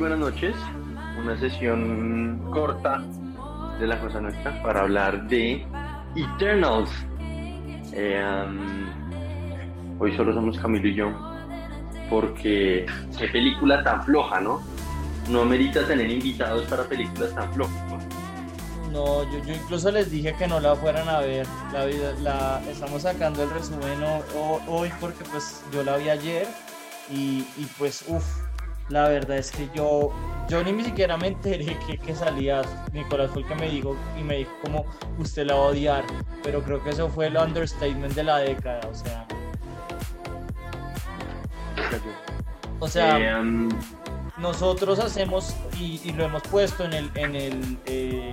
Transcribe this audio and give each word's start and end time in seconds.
buenas 0.00 0.18
noches. 0.18 0.56
Una 1.22 1.38
sesión 1.38 2.40
corta 2.54 3.02
de 3.78 3.86
la 3.86 4.00
cosa 4.00 4.18
nuestra 4.18 4.62
para 4.62 4.80
hablar 4.80 5.28
de 5.28 5.66
Eternals. 6.16 6.90
Eh, 7.92 8.46
hoy 9.98 10.16
solo 10.16 10.32
somos 10.32 10.58
Camilo 10.58 10.88
y 10.88 10.94
yo 10.94 11.12
porque 12.08 12.86
qué 13.18 13.28
película 13.28 13.84
tan 13.84 14.02
floja, 14.04 14.40
¿no? 14.40 14.62
No 15.28 15.42
amerita 15.42 15.86
tener 15.86 16.10
invitados 16.10 16.64
para 16.64 16.84
películas 16.84 17.34
tan 17.34 17.52
flojas. 17.52 18.04
No, 18.90 19.22
yo, 19.30 19.44
yo 19.44 19.54
incluso 19.54 19.90
les 19.92 20.10
dije 20.10 20.34
que 20.34 20.48
no 20.48 20.60
la 20.60 20.74
fueran 20.76 21.10
a 21.10 21.20
ver. 21.20 21.46
La, 21.74 21.84
la 22.22 22.62
estamos 22.70 23.02
sacando 23.02 23.42
el 23.42 23.50
resumen 23.50 23.98
hoy 24.66 24.90
porque 24.98 25.24
pues 25.30 25.62
yo 25.72 25.84
la 25.84 25.98
vi 25.98 26.08
ayer 26.08 26.48
y, 27.10 27.44
y 27.58 27.66
pues 27.78 28.02
uff, 28.08 28.24
la 28.90 29.08
verdad 29.08 29.38
es 29.38 29.50
que 29.50 29.68
yo, 29.74 30.10
yo 30.48 30.62
ni 30.62 30.84
siquiera 30.84 31.16
me 31.16 31.28
enteré 31.28 31.76
que, 31.86 31.96
que 31.98 32.14
salía. 32.14 32.62
Nicolás 32.92 33.30
fue 33.30 33.42
el 33.42 33.48
que 33.48 33.54
me 33.54 33.68
dijo 33.70 33.96
y 34.18 34.22
me 34.22 34.38
dijo 34.38 34.50
como 34.62 34.84
usted 35.18 35.46
la 35.46 35.54
va 35.54 35.60
a 35.60 35.66
odiar, 35.68 36.04
pero 36.42 36.62
creo 36.62 36.82
que 36.82 36.90
eso 36.90 37.08
fue 37.08 37.26
el 37.26 37.36
understatement 37.36 38.14
de 38.14 38.24
la 38.24 38.38
década, 38.38 38.80
o 38.90 38.94
sea. 38.94 39.26
O 42.78 42.88
sea, 42.88 43.18
Eh, 43.18 43.40
um, 43.40 43.68
nosotros 44.38 44.98
hacemos 44.98 45.54
y, 45.78 46.00
y 46.04 46.12
lo 46.12 46.24
hemos 46.24 46.42
puesto 46.44 46.84
en 46.84 46.94
el 46.94 47.10
en 47.14 47.36
el 47.36 47.78
eh, 47.86 48.32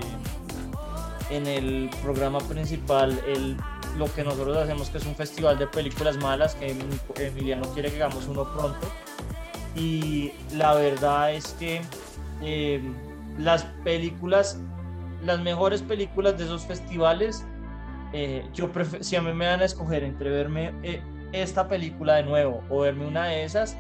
en 1.30 1.46
el 1.48 1.90
programa 2.02 2.40
principal 2.40 3.20
el 3.28 3.58
lo 3.98 4.14
que 4.14 4.24
nosotros 4.24 4.56
hacemos 4.58 4.90
que 4.90 5.00
es 5.00 5.06
un 5.06 5.16
festival 5.16 5.58
de 5.58 5.68
películas 5.68 6.18
malas 6.18 6.56
que 6.56 6.72
Em- 6.72 7.00
Emiliano 7.18 7.68
quiere 7.74 7.90
que 7.92 8.02
hagamos 8.02 8.26
uno 8.28 8.44
pronto 8.54 8.88
y 9.78 10.32
la 10.56 10.74
verdad 10.74 11.34
es 11.34 11.54
que 11.60 11.82
eh, 12.42 12.82
las 13.38 13.64
películas 13.84 14.60
las 15.24 15.40
mejores 15.40 15.82
películas 15.82 16.38
de 16.38 16.46
esos 16.46 16.66
festivales 16.66 17.46
eh, 18.14 18.46
yo 18.54 18.70
si 19.02 19.16
a 19.16 19.22
mí 19.22 19.34
me 19.34 19.46
dan 19.46 19.62
a 19.62 19.66
escoger 19.66 20.04
entre 20.04 20.30
verme 20.30 20.74
eh, 20.84 21.02
esta 21.32 21.68
película 21.68 22.16
de 22.16 22.24
nuevo 22.24 22.64
o 22.70 22.82
verme 22.82 23.06
una 23.06 23.26
de 23.26 23.44
esas 23.44 23.78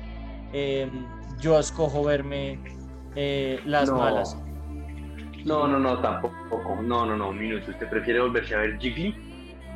eh, 0.53 0.89
yo 1.39 1.59
escojo 1.59 2.03
verme 2.03 2.59
eh, 3.15 3.59
las 3.65 3.89
No. 3.89 3.97
malas. 3.97 4.37
No, 5.43 5.65
no, 5.67 5.79
no, 5.79 5.97
tampoco. 5.99 6.77
No, 6.83 7.05
no, 7.05 7.15
no, 7.15 7.29
un 7.29 7.39
minuto. 7.39 7.71
¿Usted 7.71 7.89
prefiere 7.89 8.19
volverse 8.19 8.53
a 8.53 8.59
ver 8.59 8.77
Jiggly? 8.79 9.15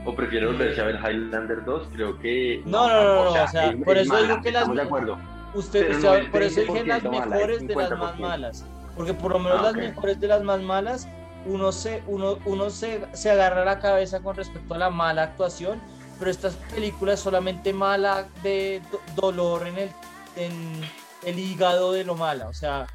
¿O 0.05 0.14
prefiere 0.14 0.45
volverse 0.47 0.81
a 0.81 0.86
ver 0.86 0.95
Highlander 0.97 1.64
2? 1.64 1.88
Creo 1.94 2.19
que. 2.19 2.61
No, 2.66 2.88
no, 2.89 3.03
no, 3.03 3.23
no, 3.25 3.30
o 3.44 3.47
sea, 3.47 3.69
es- 3.69 3.75
por 3.83 3.97
es 3.97 4.03
eso 4.08 4.22
digo 4.22 4.42
que 4.42 4.52
las 4.52 4.73
de 4.73 4.81
acuerdo. 4.81 5.17
Usted, 5.54 5.98
no 6.00 6.32
por 6.32 6.44
eso 6.44 6.62
dije 6.62 6.86
las 6.86 7.04
20% 7.04 7.10
mala, 7.12 7.22
es 7.24 7.30
mejores 7.30 7.68
de 7.68 7.76
las 7.76 7.92
más 7.92 8.16
50%. 8.16 8.20
malas. 8.20 8.66
Porque 8.96 9.14
por 9.14 9.32
lo 9.34 9.40
menos 9.40 9.60
Ah, 9.60 9.64
las 9.64 9.74
mejores 9.76 10.20
de 10.20 10.28
las 10.28 10.44
más 10.44 10.62
malas, 10.62 11.08
uno 11.46 11.72
se, 11.72 12.04
uno, 12.08 12.38
uno 12.46 12.70
se, 12.70 13.06
se 13.14 13.32
agarra 13.32 13.66
la 13.66 13.80
cabeza 13.80 14.20
con 14.22 14.36
respecto 14.36 14.74
a 14.74 14.78
la 14.78 14.90
mala 14.90 15.24
actuación, 15.24 15.80
pero 16.20 16.30
estas 16.32 16.54
películas 16.74 17.20
solamente 17.20 17.74
mala 17.74 18.28
de 18.44 18.82
do- 18.92 19.02
dolor 19.16 19.68
en 19.68 19.78
el, 19.78 19.90
en 20.36 20.82
el 21.24 21.40
hígado 21.40 21.94
de 21.94 22.04
lo 22.04 22.16
mala. 22.16 22.48
O 22.48 22.54
sea, 22.54 22.86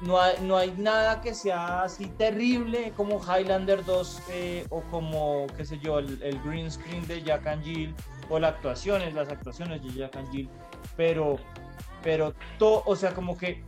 no 0.00 0.20
hay, 0.20 0.34
no 0.42 0.56
hay 0.56 0.72
nada 0.76 1.20
que 1.20 1.34
sea 1.34 1.82
así 1.84 2.06
terrible 2.06 2.92
como 2.96 3.20
Highlander 3.22 3.84
2 3.84 4.22
eh, 4.30 4.66
o 4.70 4.80
como, 4.90 5.46
qué 5.56 5.64
sé 5.64 5.78
yo, 5.78 6.00
el, 6.00 6.20
el 6.22 6.40
green 6.42 6.70
screen 6.70 7.06
de 7.06 7.22
Jack 7.22 7.46
and 7.46 7.62
Jill 7.64 7.94
o 8.28 8.38
las 8.38 8.54
actuaciones, 8.54 9.14
las 9.14 9.28
actuaciones 9.28 9.82
de 9.82 9.92
Jack 9.92 10.16
and 10.16 10.30
Jill, 10.32 10.48
pero, 10.96 11.36
pero 12.04 12.34
todo, 12.58 12.82
o 12.86 12.94
sea, 12.94 13.14
como 13.14 13.36
que 13.36 13.64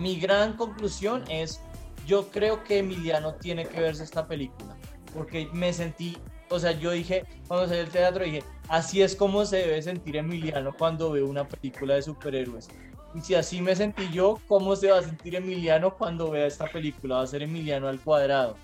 mi 0.00 0.18
gran 0.20 0.54
conclusión 0.54 1.24
es, 1.30 1.60
yo 2.06 2.28
creo 2.28 2.62
que 2.64 2.80
Emiliano 2.80 3.34
tiene 3.36 3.64
que 3.64 3.80
verse 3.80 4.02
esta 4.02 4.26
película, 4.26 4.76
porque 5.14 5.48
me 5.52 5.72
sentí, 5.72 6.18
o 6.50 6.58
sea, 6.58 6.72
yo 6.72 6.90
dije, 6.90 7.24
cuando 7.48 7.68
salí 7.68 7.78
del 7.78 7.90
teatro, 7.90 8.24
dije, 8.24 8.42
así 8.68 9.00
es 9.00 9.14
como 9.16 9.46
se 9.46 9.58
debe 9.58 9.80
sentir 9.80 10.16
Emiliano 10.16 10.74
cuando 10.76 11.12
ve 11.12 11.22
una 11.22 11.48
película 11.48 11.94
de 11.94 12.02
superhéroes. 12.02 12.68
Y 13.14 13.20
si 13.22 13.34
así 13.34 13.62
me 13.62 13.74
sentí 13.74 14.10
yo, 14.12 14.38
¿cómo 14.46 14.76
se 14.76 14.90
va 14.90 14.98
a 14.98 15.02
sentir 15.02 15.36
Emiliano 15.36 15.94
cuando 15.96 16.30
vea 16.30 16.46
esta 16.46 16.66
película? 16.66 17.16
Va 17.16 17.22
a 17.22 17.26
ser 17.26 17.42
Emiliano 17.42 17.88
al 17.88 18.00
cuadrado. 18.00 18.56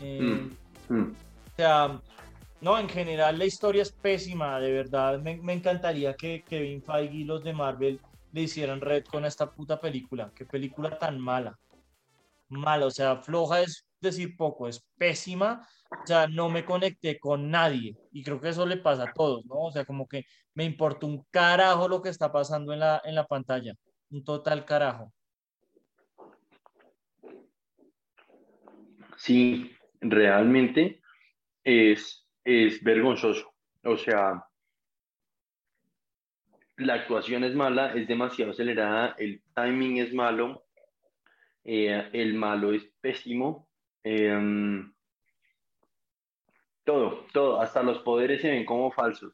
Eh, 0.00 0.48
Mm, 0.88 0.94
mm. 0.94 1.12
o 1.12 1.56
sea, 1.56 2.00
no, 2.60 2.78
en 2.78 2.88
general 2.88 3.38
la 3.38 3.46
historia 3.46 3.82
es 3.82 3.92
pésima, 3.92 4.60
de 4.60 4.72
verdad. 4.72 5.18
Me, 5.20 5.52
encantaría 5.52 6.14
que 6.14 6.44
Kevin 6.46 6.82
Feige 6.82 7.14
y 7.14 7.24
los 7.24 7.42
de 7.42 7.52
Marvel 7.52 8.00
le 8.32 8.42
hicieran 8.42 8.80
red 8.80 9.04
con 9.04 9.24
esta 9.24 9.50
puta 9.50 9.80
película. 9.80 10.30
Qué 10.34 10.44
película 10.44 10.98
tan 10.98 11.18
mala. 11.18 11.58
Mala, 12.48 12.86
o 12.86 12.90
sea, 12.90 13.16
floja 13.16 13.62
es 13.62 13.86
decir 14.00 14.36
poco, 14.36 14.68
es 14.68 14.84
pésima. 14.98 15.66
O 15.90 16.06
sea, 16.06 16.26
no 16.26 16.48
me 16.48 16.64
conecté 16.64 17.18
con 17.18 17.50
nadie. 17.50 17.96
Y 18.12 18.22
creo 18.22 18.40
que 18.40 18.50
eso 18.50 18.66
le 18.66 18.76
pasa 18.76 19.04
a 19.04 19.12
todos, 19.12 19.44
¿no? 19.46 19.56
O 19.56 19.72
sea, 19.72 19.84
como 19.84 20.06
que 20.06 20.24
me 20.54 20.64
importa 20.64 21.06
un 21.06 21.24
carajo 21.30 21.88
lo 21.88 22.02
que 22.02 22.08
está 22.08 22.30
pasando 22.30 22.72
en 22.72 22.80
la, 22.80 23.00
en 23.04 23.14
la 23.14 23.26
pantalla. 23.26 23.74
Un 24.10 24.24
total 24.24 24.64
carajo. 24.64 25.12
Sí, 29.16 29.70
realmente 30.00 31.00
es, 31.62 32.26
es 32.50 32.82
vergonzoso. 32.82 33.52
O 33.84 33.96
sea, 33.96 34.44
la 36.76 36.94
actuación 36.94 37.44
es 37.44 37.54
mala, 37.54 37.94
es 37.94 38.08
demasiado 38.08 38.52
acelerada, 38.52 39.14
el 39.18 39.42
timing 39.54 39.98
es 39.98 40.12
malo, 40.14 40.64
eh, 41.64 42.08
el 42.12 42.34
malo 42.34 42.72
es 42.72 42.84
pésimo. 43.00 43.68
eh, 44.02 44.82
todo, 46.84 47.26
todo, 47.32 47.60
hasta 47.60 47.82
los 47.82 47.98
poderes 48.00 48.40
se 48.40 48.50
ven 48.50 48.64
como 48.64 48.90
falsos. 48.90 49.32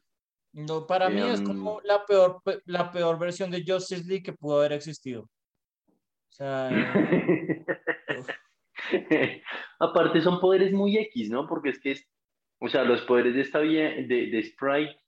No, 0.53 0.85
para 0.85 1.09
mí 1.09 1.21
es 1.21 1.39
Em, 1.39 1.45
como 1.45 1.81
la 1.83 2.05
peor, 2.05 2.41
pe- 2.43 2.61
la 2.65 2.91
peor 2.91 3.17
versión 3.17 3.49
de 3.49 3.63
Justice 3.65 4.03
League 4.07 4.23
que 4.23 4.33
pudo 4.33 4.59
haber 4.59 4.73
existido. 4.73 5.23
O 5.23 6.31
sea, 6.31 6.69
Aparte 9.79 10.21
son 10.21 10.39
poderes 10.39 10.71
muy 10.71 10.97
X, 10.97 11.29
¿no? 11.29 11.47
Porque 11.47 11.69
es 11.69 11.79
que 11.79 11.91
es, 11.91 12.07
o 12.59 12.67
sea, 12.69 12.83
los 12.83 13.01
poderes 13.01 13.35
de 13.35 13.41
esta 13.41 13.59
de, 13.59 14.05
de 14.07 14.43
Sprite 14.43 14.99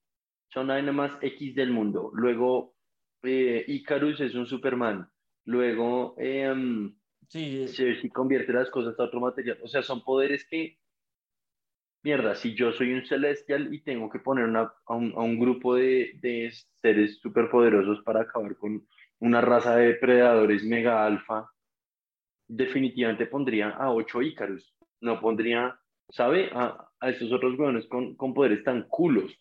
son 0.49 0.67
nada 0.67 0.91
más 0.91 1.17
X 1.21 1.55
del 1.55 1.71
mundo. 1.71 2.11
Luego, 2.13 2.75
eh, 3.23 3.63
Icarus 3.67 4.19
es 4.21 4.35
un 4.35 4.45
Superman. 4.45 5.09
Luego, 5.45 6.15
em, 6.17 6.95
sí, 7.27 7.67
Cersei 7.67 8.09
convierte 8.09 8.53
las 8.53 8.69
cosas 8.69 8.99
a 8.99 9.03
otro 9.03 9.19
material. 9.19 9.59
O 9.63 9.67
sea, 9.67 9.81
son 9.83 10.03
poderes 10.03 10.45
que, 10.47 10.79
mierda, 12.03 12.35
si 12.35 12.55
yo 12.55 12.71
soy 12.71 12.93
un 12.93 13.05
Celestial 13.05 13.73
y 13.73 13.83
tengo 13.83 14.09
que 14.09 14.19
poner 14.19 14.45
una- 14.45 14.73
a, 14.85 14.95
un, 14.95 15.13
a 15.15 15.19
un 15.21 15.39
grupo 15.39 15.75
de, 15.75 16.13
de 16.21 16.51
seres 16.81 17.19
superpoderosos 17.19 18.01
para 18.03 18.21
acabar 18.21 18.55
con 18.57 18.87
una 19.19 19.41
raza 19.41 19.75
de 19.75 19.87
depredadores 19.87 20.63
mega 20.63 21.05
alfa, 21.05 21.49
definitivamente 22.47 23.25
pondría 23.27 23.69
a 23.69 23.91
ocho 23.93 24.21
Ícaros. 24.21 24.75
No 25.01 25.19
pondría, 25.21 25.79
¿sabe? 26.09 26.49
A, 26.53 26.88
a 27.01 27.09
estos 27.09 27.31
otros 27.31 27.57
hueones 27.57 27.87
con, 27.87 28.15
con 28.15 28.33
poderes 28.33 28.63
tan 28.63 28.83
culos. 28.89 29.31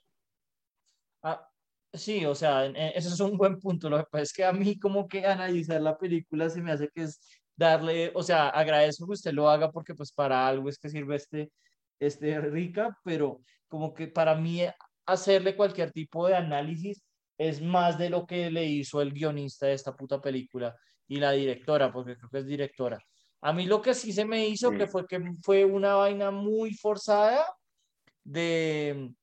ah, 1.23 1.49
sí, 1.93 2.25
o 2.27 2.35
sea, 2.35 2.67
eso 2.67 3.09
es 3.09 3.21
un 3.21 3.37
buen 3.37 3.59
punto. 3.59 3.91
Lo 3.91 3.99
que 3.99 4.05
pasa 4.11 4.23
es 4.23 4.33
que 4.33 4.45
a 4.45 4.53
mí 4.53 4.79
como 4.79 5.09
que 5.09 5.25
analizar 5.27 5.81
la 5.81 5.97
película 5.99 6.49
se 6.51 6.63
me 6.63 6.73
hace 6.73 6.89
que 6.95 7.03
es 7.03 7.21
darle, 7.57 8.13
o 8.15 8.23
sea, 8.23 8.49
agradezco 8.51 9.07
que 9.07 9.15
usted 9.15 9.33
lo 9.33 9.49
haga 9.51 9.71
porque 9.73 9.95
pues 9.95 10.13
para 10.13 10.47
algo 10.47 10.69
es 10.69 10.79
que 10.79 10.89
sirve 10.89 11.17
este, 11.17 11.51
este 11.99 12.41
rica, 12.41 12.97
pero 13.05 13.41
como 13.69 13.93
que 13.95 14.07
para 14.09 14.35
mí 14.37 14.61
hacerle 15.07 15.57
cualquier 15.57 15.91
tipo 15.93 16.27
de 16.29 16.37
análisis 16.37 17.03
es 17.39 17.61
más 17.63 17.99
de 17.99 18.11
lo 18.11 18.27
que 18.27 18.51
le 18.51 18.65
hizo 18.67 19.01
el 19.03 19.13
guionista 19.13 19.67
de 19.67 19.75
esta 19.75 19.95
puta 19.97 20.21
película 20.21 20.77
y 21.09 21.17
la 21.19 21.33
directora, 21.33 21.93
porque 21.93 22.17
creo 22.17 22.31
que 22.31 22.39
es 22.39 22.47
directora. 22.47 22.99
A 23.41 23.53
mí 23.53 23.67
lo 23.67 23.81
que 23.81 23.95
sí 23.95 24.13
se 24.13 24.25
me 24.25 24.47
hizo 24.49 24.71
Sí. 24.71 24.77
que 24.77 24.87
fue 24.87 25.07
que 25.07 25.21
fue 25.43 25.65
una 25.65 25.95
vaina 25.95 26.31
muy 26.31 26.75
forzada 26.75 27.45
de, 28.29 29.15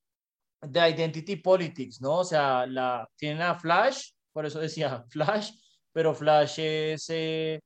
de 0.62 0.90
identity 0.90 1.36
politics, 1.38 2.02
¿no? 2.02 2.20
O 2.20 2.24
sea, 2.24 2.66
la, 2.66 3.08
tienen 3.16 3.42
a 3.42 3.56
Flash, 3.56 4.12
por 4.32 4.46
eso 4.46 4.60
decía 4.60 5.04
Flash, 5.10 5.52
pero 5.92 6.14
Flash 6.14 6.60
es, 6.60 7.06
eh, 7.10 7.60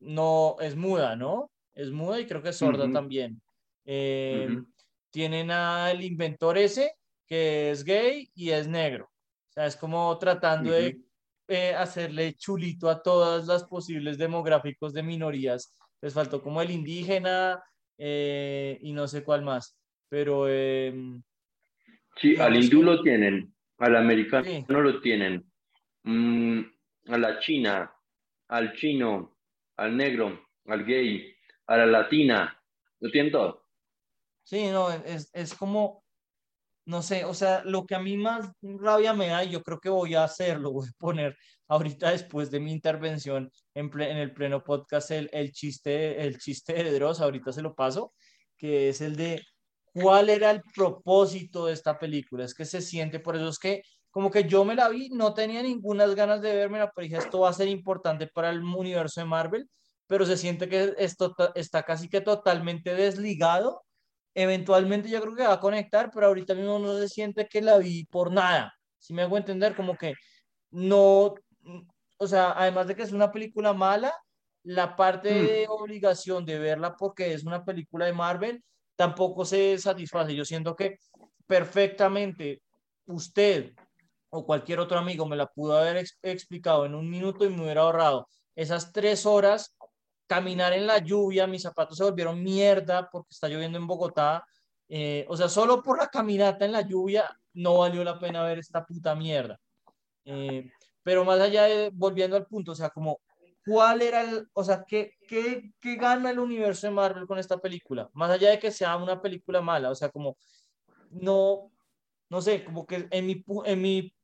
no, 0.00 0.56
es 0.60 0.76
muda, 0.76 1.16
¿no? 1.16 1.50
Es 1.74 1.90
muda 1.90 2.20
y 2.20 2.26
creo 2.26 2.42
que 2.42 2.50
es 2.50 2.56
sorda 2.56 2.84
Ujú. 2.84 2.92
también. 2.92 3.40
Eh, 3.84 4.48
Ujú. 4.50 4.66
Tienen 5.10 5.50
al 5.50 6.02
inventor 6.02 6.56
ese, 6.58 6.94
que 7.26 7.70
es 7.70 7.84
gay 7.84 8.30
y 8.34 8.50
es 8.50 8.66
negro. 8.66 9.06
O 9.50 9.52
sea, 9.52 9.66
es 9.66 9.76
como 9.76 10.18
tratando 10.18 10.70
de 10.70 10.94
Ujú. 10.94 11.04
eh, 11.48 11.74
hacerle 11.74 12.34
chulito 12.34 12.88
a 12.88 13.02
todas 13.02 13.46
las 13.46 13.64
posibles 13.64 14.18
demográficos 14.18 14.92
de 14.94 15.02
minorías. 15.02 15.76
Les 16.00 16.14
faltó 16.14 16.42
como 16.42 16.62
el 16.62 16.70
indígena 16.70 17.62
eh, 17.98 18.78
y 18.80 18.92
no 18.92 19.06
sé 19.06 19.22
cuál 19.22 19.42
más. 19.42 19.76
Pero 20.12 20.46
em, 20.46 21.22
Sí, 22.20 22.36
al 22.38 22.52
Digamos 22.52 22.64
hindú 22.66 22.78
que- 22.80 22.84
lo 22.84 23.02
tienen, 23.02 23.54
al 23.78 23.96
americano 23.96 24.44
Sí. 24.44 24.64
lo 24.68 25.00
tienen, 25.00 25.50
mm, 26.02 26.60
a 27.08 27.16
la 27.16 27.40
china, 27.40 27.90
al 28.48 28.74
chino, 28.74 29.38
al 29.78 29.96
negro, 29.96 30.46
al 30.66 30.84
gay, 30.84 31.34
a 31.66 31.78
la 31.78 31.86
latina, 31.86 32.62
lo 33.00 33.10
tienen 33.10 33.32
todo. 33.32 33.64
Sí, 34.44 34.66
no, 34.66 34.90
es, 34.92 35.30
es 35.32 35.54
como, 35.54 36.04
no 36.84 37.00
sé, 37.00 37.24
o 37.24 37.32
sea, 37.32 37.62
lo 37.64 37.86
que 37.86 37.94
a 37.94 37.98
mí 38.00 38.18
más 38.18 38.52
rabia 38.60 39.14
me 39.14 39.28
da, 39.28 39.42
y 39.44 39.50
yo 39.50 39.62
creo 39.62 39.80
que 39.80 39.88
voy 39.88 40.14
a 40.14 40.24
hacerlo, 40.24 40.70
voy 40.74 40.88
a 40.88 40.92
poner 40.98 41.38
ahorita 41.68 42.10
después 42.10 42.50
de 42.50 42.60
mi 42.60 42.70
intervención 42.72 43.50
en, 43.72 43.90
en 43.98 44.16
el 44.18 44.34
pleno 44.34 44.62
podcast 44.62 45.10
el, 45.12 45.30
el, 45.32 45.52
chiste, 45.52 46.20
el 46.22 46.36
chiste 46.38 46.74
de 46.74 46.92
Dross, 46.92 47.22
ahorita 47.22 47.50
se 47.50 47.62
lo 47.62 47.74
paso, 47.74 48.12
que 48.58 48.90
es 48.90 49.00
el 49.00 49.16
de 49.16 49.42
cuál 49.92 50.30
era 50.30 50.50
el 50.50 50.62
propósito 50.74 51.66
de 51.66 51.74
esta 51.74 51.98
película. 51.98 52.44
Es 52.44 52.54
que 52.54 52.64
se 52.64 52.80
siente, 52.80 53.20
por 53.20 53.36
eso 53.36 53.48
es 53.48 53.58
que 53.58 53.82
como 54.10 54.30
que 54.30 54.44
yo 54.44 54.64
me 54.64 54.74
la 54.74 54.88
vi, 54.88 55.08
no 55.10 55.32
tenía 55.32 55.62
ninguna 55.62 56.06
ganas 56.08 56.42
de 56.42 56.54
verme, 56.54 56.78
pero 56.94 57.04
dije, 57.04 57.16
esto 57.16 57.40
va 57.40 57.48
a 57.48 57.54
ser 57.54 57.68
importante 57.68 58.26
para 58.26 58.50
el 58.50 58.62
universo 58.62 59.20
de 59.20 59.26
Marvel, 59.26 59.68
pero 60.06 60.26
se 60.26 60.36
siente 60.36 60.68
que 60.68 60.94
esto 60.98 61.34
está 61.54 61.82
casi 61.82 62.08
que 62.08 62.20
totalmente 62.20 62.94
desligado. 62.94 63.82
Eventualmente 64.34 65.08
yo 65.08 65.20
creo 65.22 65.34
que 65.34 65.46
va 65.46 65.54
a 65.54 65.60
conectar, 65.60 66.10
pero 66.12 66.26
ahorita 66.26 66.54
mismo 66.54 66.78
no 66.78 66.98
se 66.98 67.08
siente 67.08 67.46
que 67.48 67.62
la 67.62 67.78
vi 67.78 68.04
por 68.04 68.30
nada. 68.30 68.74
Si 68.98 69.14
me 69.14 69.22
hago 69.22 69.38
entender, 69.38 69.74
como 69.74 69.96
que 69.96 70.14
no, 70.70 71.34
o 72.18 72.26
sea, 72.26 72.52
además 72.52 72.86
de 72.88 72.96
que 72.96 73.02
es 73.02 73.12
una 73.12 73.32
película 73.32 73.72
mala, 73.72 74.12
la 74.64 74.94
parte 74.94 75.30
hmm. 75.32 75.46
de 75.46 75.66
obligación 75.68 76.44
de 76.44 76.58
verla 76.58 76.96
porque 76.96 77.32
es 77.32 77.44
una 77.44 77.64
película 77.64 78.06
de 78.06 78.12
Marvel 78.12 78.62
tampoco 78.96 79.44
se 79.44 79.78
satisface. 79.78 80.34
Yo 80.34 80.44
siento 80.44 80.74
que 80.76 80.98
perfectamente 81.46 82.62
usted 83.06 83.72
o 84.30 84.46
cualquier 84.46 84.80
otro 84.80 84.98
amigo 84.98 85.26
me 85.26 85.36
la 85.36 85.46
pudo 85.46 85.76
haber 85.76 86.04
explicado 86.22 86.86
en 86.86 86.94
un 86.94 87.08
minuto 87.10 87.44
y 87.44 87.50
me 87.50 87.62
hubiera 87.62 87.82
ahorrado 87.82 88.28
esas 88.54 88.92
tres 88.92 89.26
horas 89.26 89.76
caminar 90.26 90.72
en 90.72 90.86
la 90.86 90.98
lluvia, 90.98 91.46
mis 91.46 91.62
zapatos 91.62 91.98
se 91.98 92.04
volvieron 92.04 92.42
mierda 92.42 93.08
porque 93.10 93.28
está 93.30 93.48
lloviendo 93.48 93.78
en 93.78 93.86
Bogotá. 93.86 94.44
Eh, 94.88 95.26
o 95.28 95.36
sea, 95.36 95.48
solo 95.48 95.82
por 95.82 95.98
la 95.98 96.08
caminata 96.08 96.64
en 96.64 96.72
la 96.72 96.82
lluvia 96.82 97.28
no 97.54 97.78
valió 97.78 98.02
la 98.04 98.18
pena 98.18 98.42
ver 98.42 98.58
esta 98.58 98.84
puta 98.84 99.14
mierda. 99.14 99.58
Eh, 100.24 100.70
pero 101.02 101.24
más 101.24 101.40
allá 101.40 101.64
de, 101.64 101.90
volviendo 101.92 102.36
al 102.36 102.46
punto, 102.46 102.72
o 102.72 102.74
sea, 102.74 102.90
como, 102.90 103.20
¿cuál 103.64 104.02
era 104.02 104.22
el, 104.22 104.48
o 104.52 104.64
sea, 104.64 104.84
qué, 104.86 105.12
qué, 105.28 105.72
qué 105.80 105.96
gana 105.96 106.30
el 106.30 106.38
universo 106.38 106.86
de 106.86 106.92
Marvel 106.92 107.26
con 107.26 107.38
esta 107.38 107.58
película? 107.58 108.10
Más 108.14 108.30
allá 108.30 108.50
de 108.50 108.58
que 108.58 108.70
sea 108.70 108.96
una 108.96 109.20
película 109.20 109.60
mala, 109.60 109.90
o 109.90 109.94
sea, 109.94 110.10
como, 110.10 110.36
no, 111.10 111.72
no 112.28 112.42
sé, 112.42 112.64
como 112.64 112.86
que 112.86 113.06
en 113.10 113.26
mi, 113.26 113.44
en 113.64 113.82
mi, 113.82 114.14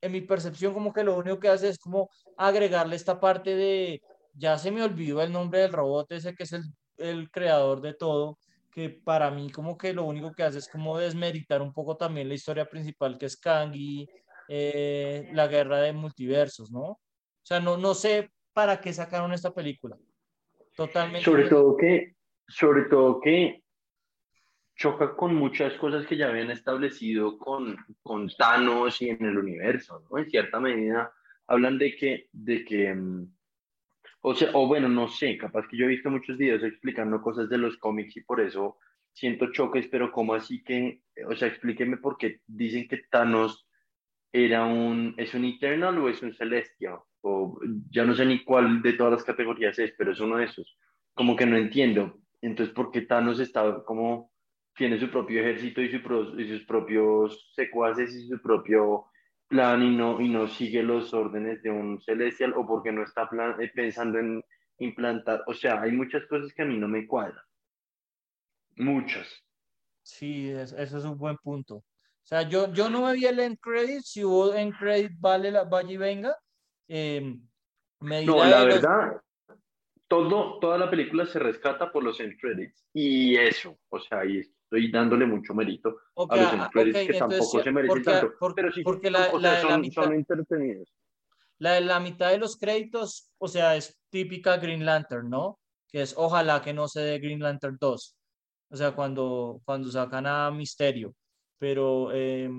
en 0.00 0.12
mi 0.12 0.20
percepción, 0.22 0.74
como 0.74 0.92
que 0.92 1.04
lo 1.04 1.16
único 1.16 1.38
que 1.40 1.48
hace 1.48 1.68
es 1.68 1.78
como 1.78 2.10
agregarle 2.36 2.96
esta 2.96 3.20
parte 3.20 3.54
de 3.54 4.02
ya 4.34 4.58
se 4.58 4.70
me 4.70 4.82
olvidó 4.82 5.22
el 5.22 5.32
nombre 5.32 5.60
del 5.60 5.72
robot 5.72 6.12
ese 6.12 6.34
que 6.34 6.44
es 6.44 6.52
el, 6.52 6.62
el 6.98 7.30
creador 7.30 7.80
de 7.80 7.94
todo, 7.94 8.38
que 8.72 8.90
para 8.90 9.30
mí 9.30 9.50
como 9.50 9.76
que 9.76 9.92
lo 9.92 10.04
único 10.04 10.32
que 10.32 10.44
hace 10.44 10.58
es 10.58 10.68
como 10.68 10.98
desmeritar 10.98 11.60
un 11.60 11.72
poco 11.72 11.96
también 11.96 12.28
la 12.28 12.34
historia 12.34 12.68
principal 12.68 13.18
que 13.18 13.26
es 13.26 13.36
Kangi, 13.36 14.08
eh, 14.48 15.28
la 15.32 15.48
guerra 15.48 15.80
de 15.80 15.92
multiversos, 15.92 16.70
¿no? 16.70 16.82
O 16.82 16.98
sea, 17.42 17.60
no, 17.60 17.76
no 17.76 17.94
sé 17.94 18.30
para 18.52 18.80
qué 18.80 18.92
sacaron 18.92 19.32
esta 19.32 19.52
película. 19.52 19.96
Totalmente. 20.76 21.24
Sobre 21.24 21.48
todo 21.48 21.76
que, 21.76 22.14
sobre 22.46 22.82
todo 22.84 23.20
que 23.20 23.62
choca 24.76 25.14
con 25.14 25.34
muchas 25.34 25.74
cosas 25.74 26.06
que 26.06 26.16
ya 26.16 26.28
habían 26.28 26.50
establecido 26.50 27.38
con, 27.38 27.76
con 28.02 28.28
Thanos 28.28 29.00
y 29.02 29.10
en 29.10 29.24
el 29.24 29.36
universo, 29.36 30.04
¿no? 30.10 30.18
En 30.18 30.30
cierta 30.30 30.58
medida 30.58 31.12
hablan 31.46 31.78
de 31.78 31.94
que, 31.96 32.28
de 32.32 32.64
que 32.64 32.94
mm, 32.94 33.26
o 34.22 34.34
sea, 34.34 34.50
o 34.52 34.66
bueno, 34.66 34.88
no 34.88 35.08
sé, 35.08 35.38
capaz 35.38 35.66
que 35.68 35.76
yo 35.76 35.86
he 35.86 35.88
visto 35.88 36.10
muchos 36.10 36.36
videos 36.36 36.62
explicando 36.62 37.22
cosas 37.22 37.48
de 37.48 37.56
los 37.56 37.78
cómics 37.78 38.16
y 38.16 38.20
por 38.20 38.40
eso 38.40 38.78
siento 39.12 39.50
choques, 39.50 39.88
pero 39.88 40.12
¿cómo 40.12 40.34
así 40.34 40.62
que, 40.62 41.02
o 41.26 41.34
sea, 41.34 41.48
explíqueme 41.48 41.96
por 41.96 42.18
qué 42.18 42.40
dicen 42.46 42.86
que 42.86 42.98
Thanos 43.10 43.66
era 44.32 44.64
un, 44.66 45.14
es 45.16 45.34
un 45.34 45.44
Eternal 45.46 45.96
o 45.98 46.08
es 46.08 46.22
un 46.22 46.34
Celestial? 46.34 46.98
O 47.22 47.60
ya 47.90 48.04
no 48.04 48.14
sé 48.14 48.24
ni 48.24 48.44
cuál 48.44 48.82
de 48.82 48.94
todas 48.94 49.12
las 49.12 49.24
categorías 49.24 49.78
es, 49.78 49.92
pero 49.96 50.12
es 50.12 50.20
uno 50.20 50.36
de 50.36 50.44
esos. 50.44 50.78
Como 51.14 51.36
que 51.36 51.46
no 51.46 51.56
entiendo. 51.56 52.20
Entonces, 52.40 52.74
¿por 52.74 52.90
qué 52.90 53.02
Thanos 53.02 53.40
está 53.40 53.82
como, 53.84 54.32
tiene 54.74 54.98
su 54.98 55.10
propio 55.10 55.40
ejército 55.40 55.82
y, 55.82 55.90
su, 55.90 56.40
y 56.40 56.48
sus 56.48 56.64
propios 56.64 57.52
secuaces 57.54 58.14
y 58.14 58.28
su 58.28 58.40
propio 58.40 59.06
plan 59.48 59.82
y 59.82 59.94
no, 59.96 60.20
y 60.20 60.28
no 60.28 60.46
sigue 60.48 60.82
los 60.82 61.12
órdenes 61.12 61.62
de 61.62 61.70
un 61.70 62.00
celestial 62.00 62.54
o 62.56 62.66
porque 62.66 62.92
no 62.92 63.02
está 63.02 63.28
plan, 63.28 63.60
eh, 63.60 63.70
pensando 63.74 64.18
en 64.18 64.42
implantar. 64.78 65.42
O 65.46 65.54
sea, 65.54 65.82
hay 65.82 65.92
muchas 65.92 66.24
cosas 66.26 66.52
que 66.54 66.62
a 66.62 66.64
mí 66.64 66.78
no 66.78 66.88
me 66.88 67.06
cuadran. 67.06 67.42
Muchas. 68.76 69.26
Sí, 70.02 70.50
eso 70.50 70.76
es 70.76 71.04
un 71.04 71.18
buen 71.18 71.36
punto. 71.36 71.76
O 71.76 71.84
sea, 72.22 72.42
yo, 72.48 72.72
yo 72.72 72.88
no 72.88 73.06
me 73.06 73.14
vi 73.14 73.26
el 73.26 73.40
end 73.40 73.58
credit, 73.58 74.02
si 74.02 74.24
hubo 74.24 74.54
end 74.54 74.74
credit, 74.78 75.12
vale, 75.18 75.50
la, 75.50 75.64
vaya 75.64 75.92
y 75.92 75.96
venga. 75.96 76.36
Em, 76.92 77.40
no, 78.00 78.44
la 78.44 78.64
verdad, 78.64 79.22
todo, 80.08 80.58
toda 80.58 80.76
la 80.76 80.90
película 80.90 81.24
se 81.24 81.38
rescata 81.38 81.92
por 81.92 82.02
los 82.02 82.18
end 82.18 82.36
credits. 82.40 82.84
Y 82.92 83.36
eso, 83.36 83.78
o 83.90 84.00
sea, 84.00 84.20
ahí 84.20 84.38
estoy 84.38 84.90
dándole 84.90 85.24
mucho 85.24 85.54
mérito 85.54 85.98
a 86.28 86.36
los 86.36 86.52
empresarios 86.52 87.06
que 87.06 87.14
tampoco 87.16 87.62
se 87.62 87.70
merecen 87.70 88.02
tanto, 88.02 88.54
pero 88.56 88.72
sí 88.72 88.82
porque 88.82 89.08
la, 89.08 89.30
son, 89.30 89.40
la 89.40 89.78
mitad, 89.78 90.02
son 90.02 90.14
entretenidos. 90.14 90.92
La, 91.58 91.78
la 91.78 92.00
mitad 92.00 92.30
de 92.32 92.38
los 92.38 92.56
créditos, 92.56 93.30
o 93.38 93.46
sea, 93.46 93.76
es 93.76 93.96
típica 94.10 94.56
Green 94.56 94.84
Lantern, 94.84 95.30
¿no? 95.30 95.60
Que 95.88 96.02
es 96.02 96.14
ojalá 96.16 96.60
que 96.60 96.74
no 96.74 96.88
se 96.88 97.02
dé 97.02 97.20
Green 97.20 97.38
Lantern 97.38 97.76
2, 97.80 98.16
o 98.70 98.76
sea, 98.76 98.90
cuando, 98.96 99.60
cuando 99.64 99.88
sacan 99.92 100.26
a 100.26 100.50
Misterio, 100.50 101.14
pero, 101.56 102.10
eh, 102.12 102.50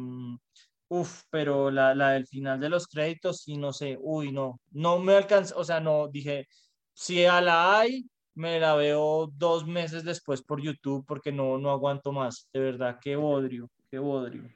uff, 0.91 1.23
pero 1.29 1.71
la, 1.71 1.95
la 1.95 2.11
del 2.11 2.27
final 2.27 2.59
de 2.59 2.69
los 2.69 2.85
créditos, 2.87 3.43
sí, 3.43 3.55
no 3.57 3.71
sé, 3.71 3.97
uy, 4.01 4.31
no, 4.33 4.59
no 4.71 4.99
me 4.99 5.13
alcanza, 5.13 5.55
o 5.55 5.63
sea, 5.63 5.79
no, 5.79 6.09
dije, 6.09 6.47
si 6.93 7.25
a 7.25 7.39
la 7.39 7.79
hay, 7.79 8.09
me 8.35 8.59
la 8.59 8.75
veo 8.75 9.27
dos 9.33 9.65
meses 9.65 10.03
después 10.03 10.41
por 10.43 10.61
YouTube 10.61 11.05
porque 11.07 11.31
no, 11.31 11.57
no 11.57 11.71
aguanto 11.71 12.11
más. 12.11 12.49
De 12.53 12.59
verdad, 12.59 12.99
qué 13.01 13.15
bodrio, 13.15 13.69
qué 13.89 13.99
bodrio. 13.99 14.49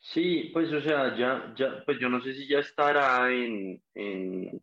Sí, 0.00 0.50
pues 0.52 0.72
o 0.72 0.80
sea, 0.80 1.16
ya, 1.16 1.54
ya, 1.56 1.84
pues 1.84 1.98
yo 2.00 2.08
no 2.08 2.20
sé 2.20 2.34
si 2.34 2.48
ya 2.48 2.58
estará 2.58 3.32
en, 3.32 3.80
en 3.94 4.60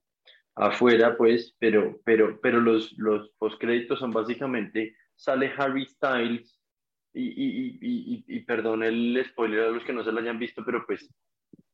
afuera, 0.56 1.16
pues, 1.18 1.56
pero, 1.58 2.02
pero, 2.04 2.40
pero 2.42 2.60
los, 2.60 2.94
los 2.98 3.30
postcréditos 3.38 4.00
son 4.00 4.12
básicamente, 4.12 4.96
sale 5.16 5.54
Harry 5.58 5.86
Styles 5.86 6.63
y, 7.14 7.24
y, 7.24 7.78
y, 7.82 8.26
y, 8.28 8.40
perdón 8.42 8.84
el 8.84 9.24
spoiler 9.30 9.62
a 9.62 9.70
los 9.70 9.84
que 9.84 9.94
no 9.94 10.04
se 10.04 10.12
lo 10.12 10.20
hayan 10.20 10.40
visto, 10.40 10.64
pero 10.66 10.86
pues, 10.86 11.08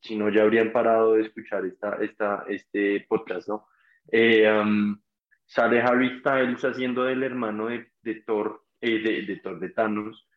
si 0.00 0.16
no, 0.16 0.28
ya 0.28 0.42
habrían 0.42 0.72
parado 0.72 1.14
de 1.14 1.22
escuchar 1.22 1.64
esta, 1.64 1.96
esta, 2.00 2.44
este 2.48 3.06
podcast, 3.08 3.48
¿no? 3.48 3.66
Eh, 4.12 4.50
um, 4.50 5.00
sale 5.46 5.80
Harry 5.80 6.18
Styles 6.20 6.64
haciendo 6.64 7.04
del 7.04 7.22
hermano 7.22 7.68
de, 7.68 7.90
de 8.02 8.16
Thor, 8.22 8.64
eh, 8.80 8.98
de, 8.98 9.22
de, 9.22 9.36
Thor, 9.36 9.58
de 9.58 9.70
Thanos, 9.70 10.28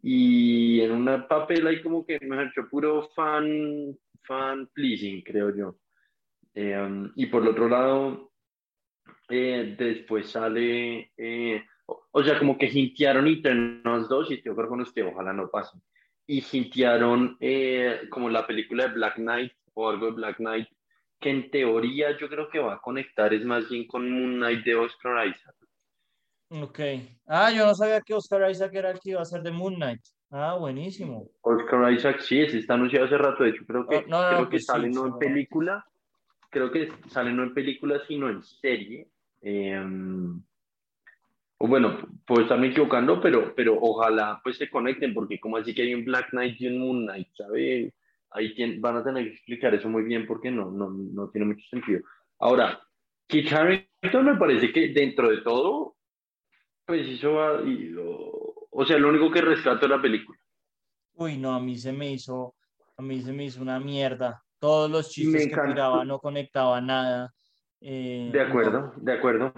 y 0.00 0.80
en 0.80 0.92
una 0.92 1.26
papel 1.26 1.66
ahí 1.66 1.82
como 1.82 2.04
que 2.06 2.18
me 2.20 2.38
ha 2.38 2.44
hecho 2.44 2.68
puro 2.68 3.08
fan, 3.14 3.96
fan 4.22 4.68
pleasing, 4.68 5.22
creo 5.22 5.54
yo. 5.54 5.76
Eh, 6.54 6.76
um, 6.78 7.10
y 7.16 7.26
por 7.26 7.42
el 7.42 7.48
otro 7.48 7.68
lado, 7.68 8.32
eh, 9.28 9.74
después 9.78 10.30
sale, 10.30 11.12
o, 12.10 12.22
sea, 12.22 12.38
como 12.38 12.58
que 12.58 12.66
hintearon 12.66 13.26
Eternals 13.26 14.08
2, 14.08 14.30
y 14.30 14.34
estoy 14.34 14.54
con 14.54 14.80
usted, 14.80 15.06
ojalá 15.06 15.32
no 15.32 15.48
pase. 15.48 15.78
Y 16.26 16.44
hintearon 16.52 17.38
como 18.10 18.28
la 18.30 18.46
película 18.46 18.86
de 18.86 18.94
Black 18.94 19.16
Knight 19.16 19.52
o 19.74 19.88
algo 19.88 20.06
de 20.06 20.12
Black 20.12 20.36
Knight, 20.36 20.68
que 21.20 21.30
en 21.30 21.50
teoría 21.50 22.16
yo 22.18 22.28
creo 22.28 22.48
que 22.48 22.58
va 22.58 22.74
a 22.74 22.80
conectar 22.80 23.32
es 23.32 23.44
más 23.44 23.68
bien 23.68 23.86
con 23.86 24.10
Moon 24.10 24.36
Knight 24.36 24.64
de 24.64 24.74
Oscar 24.74 25.26
Isaac. 25.26 25.54
Ok. 26.50 26.80
Ah, 27.26 27.50
yo 27.50 27.64
no 27.64 27.74
sabía 27.74 28.00
que 28.00 28.12
Oscar 28.12 28.50
Isaac 28.50 28.74
era 28.74 28.90
el 28.90 29.00
que 29.00 29.10
iba 29.10 29.22
a 29.22 29.24
ser 29.24 29.42
de 29.42 29.50
Moon 29.50 29.74
Knight. 29.76 30.02
Ah, 30.30 30.56
buenísimo. 30.58 31.30
Oscar 31.40 31.92
Isaac, 31.92 32.20
sí, 32.20 32.40
ese 32.40 32.58
está 32.58 32.74
anunciado 32.74 33.06
hace 33.06 33.16
rato. 33.16 33.44
De 33.44 33.50
hecho, 33.50 33.64
creo 33.66 33.86
que, 33.86 34.04
no, 34.06 34.28
creo 34.28 34.44
que 34.44 34.50
pues 34.50 34.66
sale 34.66 34.88
no 34.88 35.06
en 35.06 35.18
película. 35.18 35.86
Creo 36.50 36.70
que 36.70 36.92
sale 37.08 37.32
no 37.32 37.42
en 37.44 37.54
película, 37.54 38.02
sino 38.06 38.28
en 38.28 38.42
serie. 38.42 39.08
O 39.40 40.42
bueno, 41.68 41.98
pues 42.26 42.40
estarme 42.40 42.68
equivocando, 42.68 43.20
pero, 43.20 43.54
pero 43.54 43.78
ojalá 43.80 44.40
pues 44.42 44.56
se 44.56 44.70
conecten, 44.70 45.14
porque 45.14 45.38
como 45.38 45.56
así 45.56 45.74
que 45.74 45.82
hay 45.82 45.94
un 45.94 46.04
Black 46.04 46.30
Knight 46.30 46.60
y 46.60 46.66
un 46.68 46.78
Moon 46.78 47.06
Knight, 47.06 47.28
¿sabe? 47.34 47.92
ahí 48.34 48.54
van 48.78 48.96
a 48.96 49.04
tener 49.04 49.24
que 49.24 49.30
explicar 49.30 49.74
eso 49.74 49.88
muy 49.88 50.04
bien 50.04 50.26
porque 50.26 50.50
no, 50.50 50.70
no, 50.70 50.90
no 50.90 51.28
tiene 51.30 51.46
mucho 51.46 51.66
sentido. 51.68 52.00
Ahora, 52.38 52.80
Kit 53.26 53.52
Harington 53.52 54.24
me 54.24 54.36
parece 54.36 54.72
que 54.72 54.88
dentro 54.88 55.30
de 55.30 55.38
todo, 55.42 55.96
pues 56.84 57.06
hizo, 57.06 57.32
o, 58.70 58.84
sea, 58.84 58.98
lo 58.98 59.08
único 59.08 59.30
que 59.30 59.40
rescato 59.40 59.86
es 59.86 59.90
la 59.90 60.02
película. 60.02 60.38
Uy, 61.14 61.36
no, 61.36 61.52
a 61.54 61.60
mí 61.60 61.76
se 61.76 61.92
me 61.92 62.10
hizo, 62.10 62.54
a 62.96 63.02
mí 63.02 63.20
se 63.20 63.32
me 63.32 63.44
hizo 63.44 63.62
una 63.62 63.78
mierda. 63.78 64.42
Todos 64.58 64.90
los 64.90 65.10
chistes 65.10 65.48
que 65.48 65.60
tiraba 65.68 66.04
no 66.04 66.18
conectaban 66.18 66.86
nada. 66.86 67.32
Eh, 67.80 68.30
de 68.32 68.40
acuerdo, 68.40 68.92
de 68.96 69.12
acuerdo. 69.12 69.52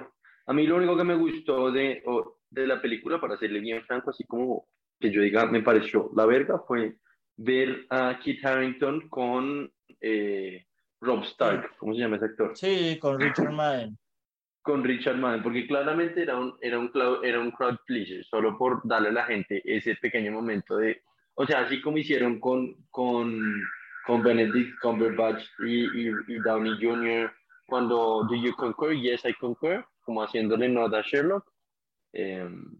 A 0.46 0.52
mí 0.52 0.66
lo 0.66 0.76
único 0.76 0.96
que 0.96 1.04
me 1.04 1.14
gustó 1.14 1.70
de, 1.70 2.02
de 2.50 2.66
la 2.66 2.80
película, 2.80 3.20
para 3.20 3.36
serle 3.36 3.60
bien 3.60 3.82
franco, 3.84 4.10
así 4.10 4.24
como 4.24 4.66
que 5.00 5.10
yo 5.10 5.22
diga, 5.22 5.46
me 5.46 5.62
pareció 5.62 6.10
la 6.14 6.26
verga, 6.26 6.58
fue 6.66 6.96
ver 7.36 7.86
a 7.90 8.18
Kit 8.22 8.44
Harrington 8.44 9.08
con 9.08 9.70
eh, 10.00 10.66
Rob 11.00 11.24
Stark, 11.24 11.76
¿cómo 11.78 11.94
se 11.94 12.00
llama 12.00 12.16
ese 12.16 12.26
actor? 12.26 12.56
Sí, 12.56 12.98
con 13.00 13.20
Richard 13.20 13.52
Madden. 13.52 13.98
con 14.62 14.82
Richard 14.82 15.18
Madden, 15.18 15.42
porque 15.42 15.66
claramente 15.66 16.22
era 16.22 16.38
un, 16.38 16.54
era 16.60 16.78
un, 16.78 16.90
era 17.22 17.38
un 17.38 17.50
crowd 17.50 17.76
pleaser, 17.86 18.24
solo 18.24 18.56
por 18.56 18.80
darle 18.84 19.08
a 19.10 19.12
la 19.12 19.24
gente 19.24 19.60
ese 19.64 19.94
pequeño 19.96 20.32
momento 20.32 20.78
de, 20.78 21.02
o 21.34 21.46
sea, 21.46 21.60
así 21.60 21.82
como 21.82 21.98
hicieron 21.98 22.40
con, 22.40 22.74
con, 22.90 23.62
con 24.06 24.22
Benedict 24.22 24.78
Cumberbatch 24.80 25.44
y, 25.66 26.08
y, 26.08 26.38
Downey 26.44 26.78
Jr. 26.80 27.30
cuando 27.66 28.24
Do 28.24 28.34
You 28.34 28.54
Concur? 28.56 28.94
Yes, 28.94 29.26
I 29.26 29.34
Concur, 29.34 29.84
como 30.04 30.22
haciéndole 30.22 30.68
nota 30.68 30.98
a 30.98 31.02
Sherlock. 31.02 31.50
Em, 32.12 32.78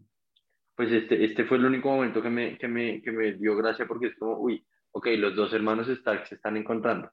pues 0.75 0.91
este, 0.91 1.23
este 1.23 1.45
fue 1.45 1.57
el 1.57 1.65
único 1.65 1.89
momento 1.89 2.21
que 2.21 2.29
me, 2.29 2.57
que, 2.57 2.67
me, 2.67 3.01
que 3.01 3.11
me 3.11 3.33
dio 3.33 3.55
gracia 3.55 3.85
porque 3.85 4.07
es 4.07 4.15
como, 4.17 4.37
uy, 4.37 4.65
ok, 4.91 5.07
los 5.17 5.35
dos 5.35 5.53
hermanos 5.53 5.87
Stark 5.89 6.27
se 6.27 6.35
están 6.35 6.57
encontrando. 6.57 7.09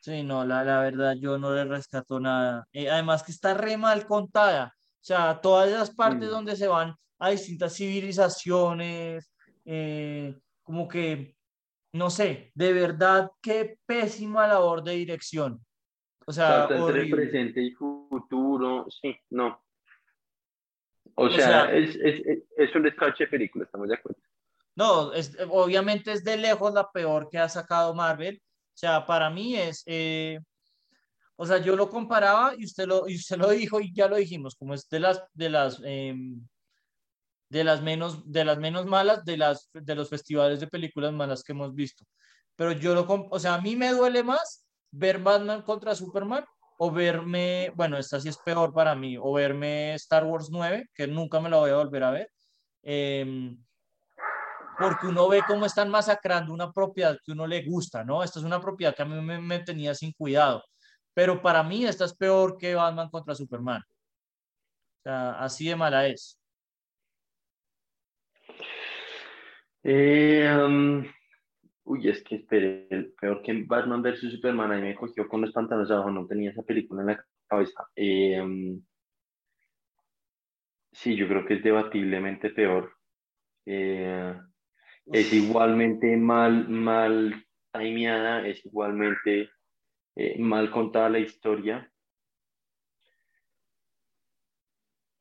Sí, 0.00 0.24
no, 0.24 0.44
la, 0.44 0.64
la 0.64 0.80
verdad 0.80 1.14
yo 1.14 1.38
no 1.38 1.54
le 1.54 1.64
rescato 1.64 2.18
nada. 2.18 2.66
Eh, 2.72 2.90
además 2.90 3.22
que 3.22 3.30
está 3.30 3.54
re 3.54 3.76
mal 3.76 4.04
contada. 4.06 4.74
O 4.76 5.04
sea, 5.04 5.40
todas 5.40 5.68
esas 5.68 5.94
partes 5.94 6.28
mm. 6.28 6.32
donde 6.32 6.56
se 6.56 6.66
van 6.66 6.94
a 7.20 7.30
distintas 7.30 7.76
civilizaciones, 7.76 9.32
eh, 9.64 10.36
como 10.62 10.88
que, 10.88 11.36
no 11.92 12.10
sé, 12.10 12.50
de 12.54 12.72
verdad, 12.72 13.30
qué 13.40 13.78
pésima 13.86 14.48
labor 14.48 14.82
de 14.82 14.92
dirección. 14.92 15.64
O 16.26 16.32
sea, 16.32 16.68
entre 16.70 17.06
presente 17.06 17.62
y 17.62 17.72
futuro, 17.72 18.86
sí, 18.90 19.16
no. 19.30 19.62
O, 21.14 21.28
sea, 21.28 21.72
es, 21.72 21.94
es, 21.96 22.42
es, 22.56 22.74
un 22.74 22.84
descache 22.84 23.24
de 23.24 23.30
película, 23.30 23.64
estamos 23.64 23.88
de 23.88 23.94
acuerdo. 23.96 24.20
No, 24.74 25.12
es, 25.12 25.36
obviamente 25.50 26.12
es 26.12 26.24
de 26.24 26.38
lejos 26.38 26.72
la 26.72 26.90
peor 26.90 27.28
que 27.28 27.38
ha 27.38 27.48
sacado 27.48 27.94
Marvel 27.94 28.40
o 28.72 28.78
sea, 28.78 29.06
para 29.06 29.30
mí 29.30 29.56
es, 29.56 29.82
eh, 29.86 30.40
o 31.36 31.46
sea, 31.46 31.58
yo 31.58 31.76
lo 31.76 31.90
comparaba 31.90 32.54
y 32.56 32.64
usted 32.64 32.86
lo, 32.86 33.08
y 33.08 33.16
usted 33.16 33.36
lo 33.36 33.50
dijo 33.50 33.80
y 33.80 33.92
ya 33.94 34.08
lo 34.08 34.16
dijimos, 34.16 34.56
como 34.56 34.74
es 34.74 34.88
de 34.88 35.00
las, 35.00 35.22
de 35.34 35.50
las, 35.50 35.80
em, 35.84 36.40
de 37.50 37.64
las 37.64 37.82
menos, 37.82 38.30
de 38.30 38.44
las 38.44 38.58
menos 38.58 38.86
malas 38.86 39.24
de 39.24 39.36
las, 39.36 39.68
de 39.74 39.94
los 39.94 40.08
festivales 40.08 40.60
de 40.60 40.68
películas 40.68 41.12
malas 41.12 41.42
que 41.44 41.52
hemos 41.52 41.74
visto. 41.74 42.04
Pero 42.56 42.72
yo 42.72 42.94
lo, 42.94 43.06
o 43.06 43.38
sea, 43.38 43.54
a 43.54 43.60
mí 43.60 43.76
me 43.76 43.90
duele 43.90 44.22
más 44.22 44.66
ver 44.92 45.18
Batman 45.18 45.62
contra 45.62 45.94
Superman 45.94 46.44
o 46.78 46.90
verme, 46.90 47.72
bueno, 47.74 47.98
esta 47.98 48.20
sí 48.20 48.28
es 48.28 48.38
peor 48.38 48.72
para 48.72 48.94
mí, 48.94 49.16
o 49.16 49.32
verme 49.32 49.94
Star 49.94 50.24
Wars 50.24 50.48
9, 50.50 50.88
que 50.94 51.06
nunca 51.06 51.40
me 51.40 51.48
lo 51.48 51.60
voy 51.60 51.70
a 51.70 51.76
volver 51.76 52.04
a 52.04 52.10
ver. 52.10 52.30
Eh, 52.82 53.54
porque 54.78 55.06
uno 55.06 55.28
ve 55.28 55.42
cómo 55.46 55.66
están 55.66 55.88
masacrando 55.90 56.52
una 56.52 56.72
propiedad 56.72 57.16
que 57.24 57.32
uno 57.32 57.46
le 57.46 57.62
gusta, 57.62 58.04
¿no? 58.04 58.22
Esta 58.22 58.40
es 58.40 58.44
una 58.44 58.60
propiedad 58.60 58.94
que 58.94 59.02
a 59.02 59.04
mí 59.04 59.20
me, 59.20 59.58
tenía 59.60 59.94
sin 59.94 60.12
cuidado, 60.12 60.64
pero 61.14 61.40
para 61.40 61.62
mí 61.62 61.84
esta 61.84 62.04
es 62.04 62.14
peor 62.14 62.56
que 62.58 62.74
Batman 62.74 63.10
contra 63.10 63.34
Superman. 63.34 63.80
O 63.80 65.02
sea, 65.02 65.32
así 65.42 65.68
de 65.68 65.76
mala 65.76 66.06
es. 66.06 66.38
Eh, 69.84 70.48
um, 70.64 71.04
uy, 71.84 72.08
es 72.08 72.22
que 72.22 72.36
espere, 72.36 73.12
peor 73.20 73.42
que 73.42 73.64
Batman 73.64 74.02
versus 74.02 74.32
Superman, 74.32 74.72
ahí 74.72 74.82
me 74.82 74.94
cogió 74.94 75.28
con 75.28 75.40
los 75.40 75.52
pantalones 75.52 75.90
abajo, 75.90 76.10
no 76.10 76.26
tenía 76.26 76.50
esa 76.50 76.62
película 76.62 77.02
en 77.02 77.08
la 77.08 77.24
cabeza. 77.48 77.88
Eh, 77.96 78.40
um, 78.40 78.82
sí, 80.92 81.16
yo 81.16 81.28
creo 81.28 81.44
que 81.46 81.54
es 81.54 81.62
debatiblemente 81.62 82.50
peor. 82.50 82.92
Eh, 83.66 84.34
es 85.06 85.32
igualmente 85.32 86.16
mal, 86.16 86.68
mal 86.68 87.44
timeada, 87.72 88.46
es 88.46 88.64
igualmente 88.64 89.50
eh, 90.16 90.38
mal 90.38 90.70
contada 90.70 91.08
la 91.08 91.18
historia. 91.18 91.90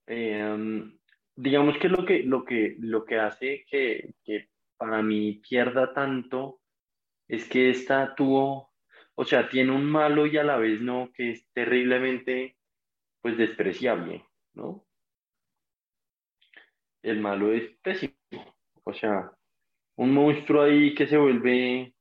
Em, 0.08 1.00
digamos 1.36 1.78
que 1.78 1.88
lo 1.88 2.06
que, 2.06 2.24
lo 2.24 2.44
que, 2.44 2.76
lo 2.80 3.06
que 3.06 3.18
hace 3.20 3.66
que, 3.68 4.14
que 4.24 4.51
para 4.82 5.04
mí 5.04 5.34
pierda 5.48 5.94
tanto 5.94 6.60
es 7.28 7.48
que 7.48 7.70
esta 7.70 8.16
tuvo, 8.16 8.74
o 9.14 9.24
sea, 9.24 9.48
tiene 9.48 9.72
un 9.72 9.86
malo 9.86 10.26
y 10.26 10.36
a 10.38 10.44
la 10.44 10.58
vez 10.58 10.82
no, 10.82 11.12
que 11.14 11.34
es 11.34 11.48
terriblemente, 11.54 12.58
pues, 13.22 13.38
despreciable, 13.38 14.26
¿no? 14.56 14.88
El 17.04 17.20
malo 17.20 17.54
es 17.54 17.70
pésimo, 17.84 18.16
o 18.84 18.92
sea, 18.92 19.32
un 19.98 20.16
monstruo 20.16 20.64
ahí 20.64 20.96
que 20.96 21.06
se 21.06 21.18
vuelve 21.18 21.94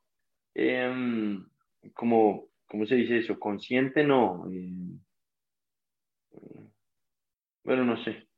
em, 0.55 1.47
como, 1.93 2.49
¿cómo 2.67 2.87
se 2.87 2.95
dice 2.95 3.19
eso? 3.19 3.39
Consciente, 3.39 4.05
no. 4.05 4.47
Em, 4.51 4.99
bueno, 7.63 7.85
no 7.85 8.03
sé. 8.03 8.30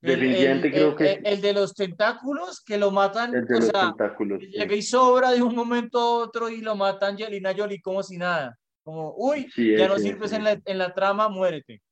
Definitivamente 0.00 0.70
creo 0.70 0.96
que. 0.96 1.20
El, 1.24 1.40
de 1.40 1.52
los 1.52 1.74
tentáculos 1.74 2.62
que 2.64 2.78
lo 2.78 2.90
matan. 2.90 3.34
El 3.34 3.46
de 3.46 3.60
los 3.60 3.72
tentáculos. 3.72 4.40
Llega 4.40 4.74
y 4.74 4.82
sobra 4.82 5.30
de 5.32 5.42
un 5.42 5.54
momento 5.54 5.98
a 5.98 6.18
otro 6.24 6.48
y 6.48 6.60
lo 6.60 6.74
mata 6.74 7.08
Angelina 7.08 7.54
Jolie 7.56 7.80
como 7.80 8.02
si 8.02 8.16
nada. 8.16 8.56
Como, 8.82 9.14
uy, 9.16 9.46
ya 9.56 9.88
no 9.88 9.98
sirves 9.98 10.32
En, 10.32 10.44
la, 10.44 10.58
en 10.64 10.78
la 10.78 10.94
trama, 10.94 11.28
muérete. 11.28 11.82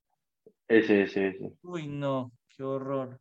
Ese, 0.67 1.03
ese, 1.03 1.29
ese. 1.29 1.53
Uy, 1.63 1.87
no, 1.87 2.33
qué 2.57 2.63
horror 2.63 3.21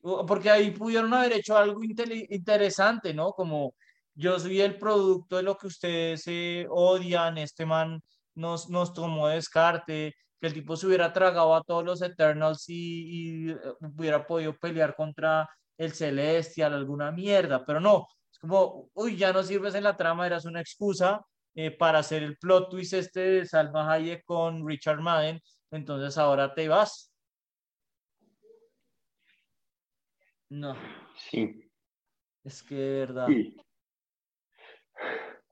porque 0.00 0.50
ahí 0.50 0.70
pudieron 0.70 1.12
haber 1.12 1.32
hecho 1.34 1.56
algo 1.56 1.80
interesante, 1.82 3.12
¿no? 3.14 3.32
Como 3.32 3.74
yo 4.14 4.38
soy 4.38 4.60
el 4.60 4.76
producto 4.76 5.36
de 5.36 5.42
lo 5.42 5.56
que 5.56 5.66
ustedes 5.66 6.22
eh, 6.26 6.66
odian, 6.68 7.38
este 7.38 7.66
man 7.66 8.00
nos, 8.34 8.68
nos 8.68 8.92
tomó 8.92 9.28
descarte, 9.28 10.14
que 10.40 10.46
el 10.46 10.54
tipo 10.54 10.76
se 10.76 10.86
hubiera 10.86 11.12
tragado 11.12 11.54
a 11.54 11.62
todos 11.62 11.84
los 11.84 12.02
Eternals 12.02 12.64
y, 12.68 13.50
eh, 13.50 13.56
hubiera 13.80 14.26
podido 14.26 14.56
pelear 14.56 14.94
contra 14.94 15.48
el 15.76 15.92
Celestial, 15.92 16.74
alguna 16.74 17.12
mierda, 17.12 17.64
pero 17.64 17.80
no, 17.80 18.06
es 18.30 18.38
como, 18.38 18.90
uy, 18.94 19.16
ya 19.16 19.32
no 19.32 19.42
sirves 19.42 19.74
en 19.74 19.84
la 19.84 19.96
trama, 19.96 20.26
eras 20.26 20.44
una 20.44 20.60
excusa 20.60 21.24
eh, 21.54 21.70
para 21.70 22.00
hacer 22.00 22.22
el 22.22 22.36
plot 22.38 22.70
twist 22.70 22.94
este 22.94 23.20
de 23.20 23.46
Salma 23.46 23.90
Hayek 23.92 24.24
con 24.24 24.66
Richard 24.66 25.00
Madden, 25.00 25.40
entonces 25.70 26.18
ahora 26.18 26.54
te 26.54 26.68
vas. 26.68 27.12
No. 30.50 30.74
Sí. 31.30 31.70
Es 32.44 32.62
que 32.62 32.74
de 32.74 32.98
verdad. 33.00 33.26
Sí. 33.28 33.56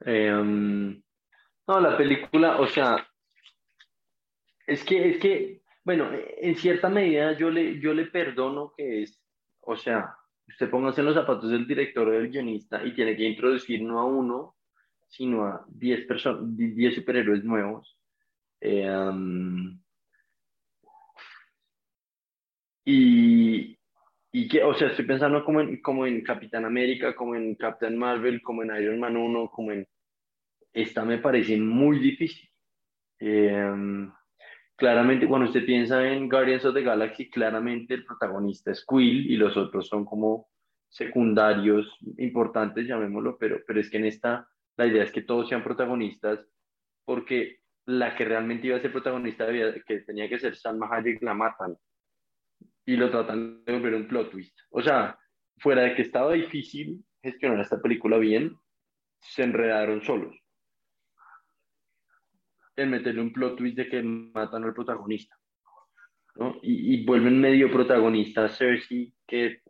Em, 0.00 1.02
no, 1.66 1.80
la 1.80 1.96
película, 1.96 2.60
o 2.60 2.68
sea, 2.68 3.07
es 4.68 4.84
que, 4.84 5.08
es 5.10 5.18
que, 5.18 5.62
bueno, 5.82 6.10
en 6.12 6.54
cierta 6.56 6.90
medida 6.90 7.36
yo 7.38 7.50
le, 7.50 7.80
yo 7.80 7.94
le 7.94 8.04
perdono 8.06 8.72
que 8.76 9.02
es, 9.02 9.18
o 9.60 9.76
sea, 9.76 10.14
usted 10.46 10.68
póngase 10.70 11.00
en 11.00 11.06
los 11.06 11.14
zapatos 11.14 11.50
del 11.50 11.66
director 11.66 12.06
o 12.06 12.12
del 12.12 12.30
guionista 12.30 12.84
y 12.84 12.94
tiene 12.94 13.16
que 13.16 13.24
introducir 13.24 13.82
no 13.82 13.98
a 13.98 14.04
uno, 14.04 14.56
sino 15.08 15.46
a 15.46 15.64
10 15.68 16.06
personas, 16.06 16.42
10 16.54 16.94
superhéroes 16.96 17.42
nuevos. 17.44 17.98
Em, 18.60 19.80
y, 22.84 23.78
y 24.32 24.48
que, 24.48 24.62
o 24.62 24.74
sea, 24.74 24.88
estoy 24.88 25.06
pensando 25.06 25.42
como 25.44 25.62
en, 25.62 25.80
como 25.80 26.06
en 26.06 26.22
Capitán 26.22 26.66
América, 26.66 27.16
como 27.16 27.34
en 27.36 27.54
Captain 27.54 27.96
Marvel, 27.96 28.42
como 28.42 28.62
en 28.62 28.76
Iron 28.82 29.00
Man 29.00 29.16
1, 29.16 29.50
como 29.50 29.72
en... 29.72 29.88
Esta 30.74 31.04
me 31.06 31.18
parece 31.18 31.56
muy 31.58 31.98
difícil. 31.98 32.50
Em, 33.18 34.12
claramente, 34.78 35.26
cuando 35.26 35.48
usted 35.48 35.66
piensa 35.66 36.06
en 36.08 36.28
Guardians 36.28 36.64
of 36.64 36.74
the 36.74 36.82
Galaxy, 36.82 37.28
claramente 37.28 37.94
el 37.94 38.04
protagonista 38.04 38.70
es 38.70 38.86
Quill 38.86 39.30
y 39.30 39.36
los 39.36 39.56
otros 39.56 39.88
son 39.88 40.04
como 40.04 40.48
secundarios 40.88 41.98
importantes, 42.16 42.86
llamémoslo, 42.86 43.36
pero, 43.36 43.58
pero 43.66 43.80
es 43.80 43.90
que 43.90 43.98
en 43.98 44.06
esta 44.06 44.48
la 44.76 44.86
idea 44.86 45.02
es 45.02 45.10
que 45.10 45.22
todos 45.22 45.48
sean 45.48 45.64
protagonistas 45.64 46.46
porque 47.04 47.58
la 47.86 48.14
que 48.14 48.24
realmente 48.24 48.68
iba 48.68 48.76
a 48.76 48.80
ser 48.80 48.92
protagonista, 48.92 49.46
que 49.84 49.98
tenía 50.00 50.28
que 50.28 50.38
ser 50.38 50.54
Salma 50.54 50.88
Hayek, 50.90 51.22
la 51.22 51.34
matan 51.34 51.76
y 52.86 52.96
lo 52.96 53.10
tratan 53.10 53.64
de 53.64 53.72
volver 53.72 53.94
un 53.94 54.06
plot 54.06 54.30
twist. 54.30 54.56
O 54.70 54.80
sea, 54.80 55.18
fuera 55.58 55.82
de 55.82 55.94
que 55.94 56.02
estaba 56.02 56.34
difícil 56.34 57.04
gestionar 57.20 57.60
esta 57.60 57.82
película 57.82 58.18
bien, 58.18 58.54
se 59.20 59.42
enredaron 59.42 60.02
solos. 60.02 60.36
En 62.78 62.90
meterle 62.90 63.20
un 63.20 63.32
plot 63.32 63.56
twist 63.56 63.76
de 63.76 63.88
que 63.88 64.00
matan 64.02 64.62
al 64.62 64.72
protagonista. 64.72 65.36
¿no? 66.36 66.60
Y, 66.62 67.04
vuelven 67.04 67.40
medio 67.40 67.72
protagonista 67.72 68.48
Cersei, 68.48 69.12
que, 69.26 69.62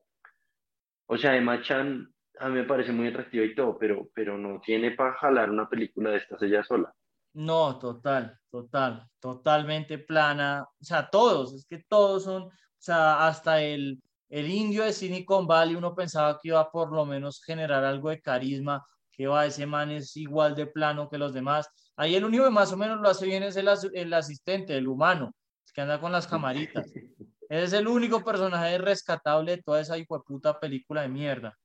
o 1.07 1.17
sea, 1.17 1.35
Emma 1.35 1.63
Chan, 1.63 2.07
a 2.39 2.49
mí 2.49 2.55
me 2.55 2.65
parece 2.65 2.93
muy 2.93 3.09
atractiva 3.09 3.47
y 3.47 3.55
todo, 3.55 3.79
pero, 3.79 4.11
pero 4.15 4.37
no 4.37 4.61
tiene 4.61 4.91
para 4.91 5.15
jalar 5.15 5.51
una 5.51 5.67
película 5.67 6.11
de 6.11 6.19
estas 6.19 6.43
ella 6.43 6.63
sola. 6.63 6.93
No, 7.33 7.79
total, 7.79 8.39
total, 8.51 9.09
totalmente 9.19 9.99
plana. 9.99 10.67
O 10.79 10.85
sea, 10.85 11.09
todos, 11.09 11.55
es 11.55 11.67
que 11.67 11.83
todos 11.89 12.25
son, 12.25 12.43
o 12.43 12.53
sea, 12.77 13.27
hasta 13.27 13.63
el, 13.63 14.03
el 14.29 14.51
indio 14.51 14.85
de 14.85 14.93
Silicon 14.93 15.47
Valley 15.47 15.77
uno 15.77 15.95
pensaba 15.95 16.39
que 16.39 16.49
iba 16.49 16.61
a 16.61 16.71
por 16.71 16.93
lo 16.93 17.07
menos 17.07 17.43
generar 17.43 17.85
algo 17.85 18.11
de 18.11 18.21
carisma, 18.21 18.87
que 19.11 19.27
va, 19.27 19.47
ese 19.47 19.67
man 19.67 19.91
es 19.91 20.15
igual 20.17 20.55
de 20.55 20.67
plano 20.67 21.09
que 21.09 21.17
los 21.17 21.33
demás. 21.33 21.69
Ahí 21.99 22.15
el 22.15 22.25
único 22.25 22.45
que 22.45 22.51
más 22.51 22.73
o 22.73 22.77
menos 22.77 23.01
lo 23.01 23.09
hace 23.09 23.27
bien 23.27 23.43
es 23.43 23.57
el, 23.57 23.69
el 23.93 24.15
asistente, 24.15 24.77
el 24.77 24.87
humano, 24.87 25.35
que 25.75 25.81
anda 25.81 26.01
con 26.01 26.13
las 26.13 26.27
camaritas. 26.27 26.87
Es 27.51 27.73
el 27.73 27.89
único 27.89 28.23
personaje 28.23 28.77
rescatable 28.77 29.57
de 29.57 29.63
toda 29.63 29.81
esa 29.81 29.97
hijo 29.97 30.19
de 30.19 30.23
puta 30.23 30.61
película 30.61 31.01
de 31.01 31.09
mierda. 31.09 31.59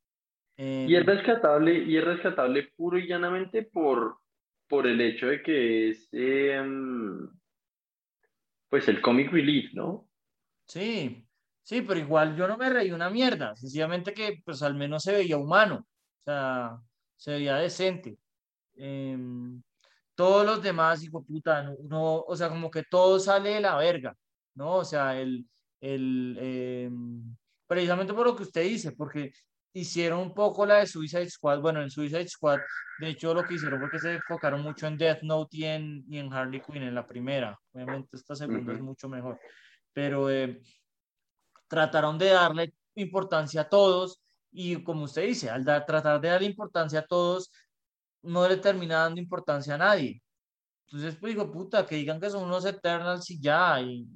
y 0.56 0.96
es 0.96 1.06
rescatable, 1.06 1.78
y 1.78 1.98
es 1.98 2.06
rescatable 2.06 2.70
puro 2.78 2.98
y 2.98 3.06
llanamente 3.06 3.64
por, 3.64 4.18
por 4.70 4.88
el 4.88 5.02
hecho 5.02 5.28
de 5.28 5.44
que 5.44 5.90
es 5.90 6.08
em, 6.14 7.30
pues 8.70 8.88
el 8.88 9.02
comic 9.02 9.30
relief, 9.30 9.74
¿no? 9.74 10.08
Sí, 10.66 11.28
sí, 11.62 11.82
pero 11.82 12.00
igual 12.00 12.38
yo 12.38 12.48
no 12.48 12.56
me 12.58 12.70
reí 12.70 12.92
una 12.92 13.10
mierda, 13.10 13.54
sencillamente 13.58 14.14
que 14.14 14.42
pues 14.46 14.64
al 14.64 14.76
menos 14.76 15.04
se 15.04 15.12
veía 15.12 15.36
humano, 15.38 15.86
o 15.86 16.24
sea, 16.24 16.78
se 17.18 17.32
veía 17.32 17.58
decente. 17.58 18.18
Em, 18.76 19.62
todos 20.16 20.46
los 20.46 20.62
demás, 20.62 21.04
hijo 21.04 21.24
puta, 21.24 21.64
no, 21.84 22.22
o 22.22 22.36
sea, 22.36 22.50
como 22.50 22.70
que 22.70 22.84
todo 22.84 23.20
sale 23.20 23.56
de 23.56 23.62
la 23.62 23.76
verga, 23.78 24.16
¿no? 24.56 24.76
O 24.78 24.86
sea, 24.86 25.20
el, 25.20 25.48
el, 25.82 26.38
em, 26.40 27.36
precisamente 27.68 28.14
por 28.14 28.28
lo 28.28 28.36
que 28.36 28.44
usted 28.44 28.64
dice, 28.64 28.92
porque 28.92 29.32
hicieron 29.74 30.20
un 30.20 30.34
poco 30.34 30.66
la 30.66 30.76
de 30.76 30.88
Suicide 30.88 31.30
Squad, 31.30 31.60
bueno, 31.62 31.82
en 31.82 31.90
Suicide 31.90 32.28
Squad, 32.28 32.60
de 33.00 33.10
hecho 33.10 33.34
lo 33.34 33.44
que 33.44 33.56
hicieron 33.56 33.80
fue 33.80 33.90
que 33.90 34.00
se 34.00 34.14
enfocaron 34.14 34.62
mucho 34.62 34.86
en 34.86 34.98
Death 34.98 35.24
Note 35.24 35.58
y 35.58 35.66
en, 35.66 36.04
y 36.08 36.20
en 36.20 36.32
Harley 36.32 36.62
Quinn 36.62 36.84
en 36.84 36.96
la 36.96 37.08
primera, 37.08 37.60
obviamente 37.74 38.16
esta 38.16 38.36
segunda 38.36 38.74
es 38.74 38.82
mucho 38.82 39.10
mejor, 39.10 39.40
pero 39.92 40.30
eh, 40.30 40.62
trataron 41.68 42.20
de 42.20 42.30
darle 42.30 42.74
importancia 42.96 43.62
a 43.62 43.70
todos 43.70 44.22
y 44.52 44.84
como 44.84 45.06
usted 45.06 45.24
dice, 45.26 45.50
al 45.50 45.66
tratar 45.66 46.22
de 46.22 46.30
darle 46.30 46.48
importancia 46.48 47.00
a 47.00 47.08
todos, 47.08 47.52
no 48.24 48.48
le 48.48 48.58
termina 48.58 49.00
dando 49.00 49.22
importancia 49.22 49.76
a 49.76 49.78
nadie. 49.78 50.22
Entonces, 50.88 51.16
pues 51.20 51.34
digo, 51.34 51.52
puta, 51.52 51.86
que 51.86 51.96
digan 51.96 52.20
que 52.20 52.30
son 52.30 52.44
unos 52.44 52.66
Eternals 52.66 53.30
y 53.32 53.42
ya, 53.42 53.82
y, 53.82 54.08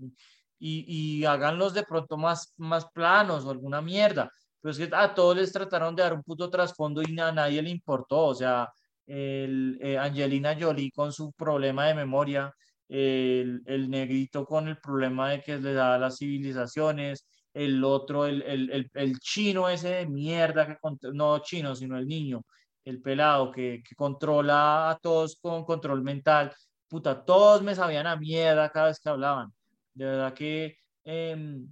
y, 0.59 1.19
y 1.21 1.25
háganlos 1.25 1.73
de 1.73 1.83
pronto 1.83 2.17
más, 2.17 2.53
más 2.57 2.85
planos 2.91 3.45
o 3.45 3.51
alguna 3.51 3.81
mierda. 3.81 4.31
Pero 4.61 4.71
es 4.71 4.77
que 4.77 4.89
a 4.95 5.13
todos 5.13 5.37
les 5.37 5.51
trataron 5.51 5.95
de 5.95 6.03
dar 6.03 6.13
un 6.13 6.23
puto 6.23 6.49
trasfondo 6.49 7.01
y 7.01 7.19
a 7.19 7.31
nadie 7.31 7.61
le 7.61 7.69
importó. 7.69 8.25
O 8.27 8.35
sea, 8.35 8.69
el, 9.07 9.77
eh, 9.81 9.97
Angelina 9.97 10.55
Jolie 10.59 10.91
con 10.91 11.11
su 11.13 11.31
problema 11.33 11.87
de 11.87 11.95
memoria, 11.95 12.53
el, 12.89 13.61
el, 13.65 13.89
negrito 13.89 14.45
con 14.45 14.67
el 14.67 14.77
problema 14.77 15.31
de 15.31 15.41
que 15.41 15.57
le 15.57 15.73
da 15.73 15.97
las 15.97 16.17
civilizaciones, 16.17 17.27
el 17.53 17.83
otro, 17.83 18.25
el, 18.25 18.41
el, 18.43 18.89
el, 18.93 19.19
chino 19.19 19.69
ese 19.69 19.89
de 19.89 20.07
mierda, 20.07 20.67
que 20.67 20.77
no 21.13 21.39
chino, 21.39 21.75
sino 21.75 21.97
el 21.97 22.07
niño, 22.07 22.43
el 22.87 23.01
pelado 23.01 23.51
que, 23.51 23.83
que 23.87 23.95
controla 23.95 24.89
a 24.89 24.97
todos 24.97 25.37
con 25.41 25.65
control 25.65 26.03
mental. 26.03 26.55
Puta, 26.87 27.25
todos 27.25 27.61
me 27.61 27.75
sabían 27.75 28.07
a 28.07 28.15
mierda 28.15 28.69
cada 28.69 28.87
vez 28.87 28.99
que 28.99 29.09
hablaban. 29.09 29.51
De 29.93 30.05
verdad 30.05 30.33
que, 30.33 30.77
em, 31.03 31.67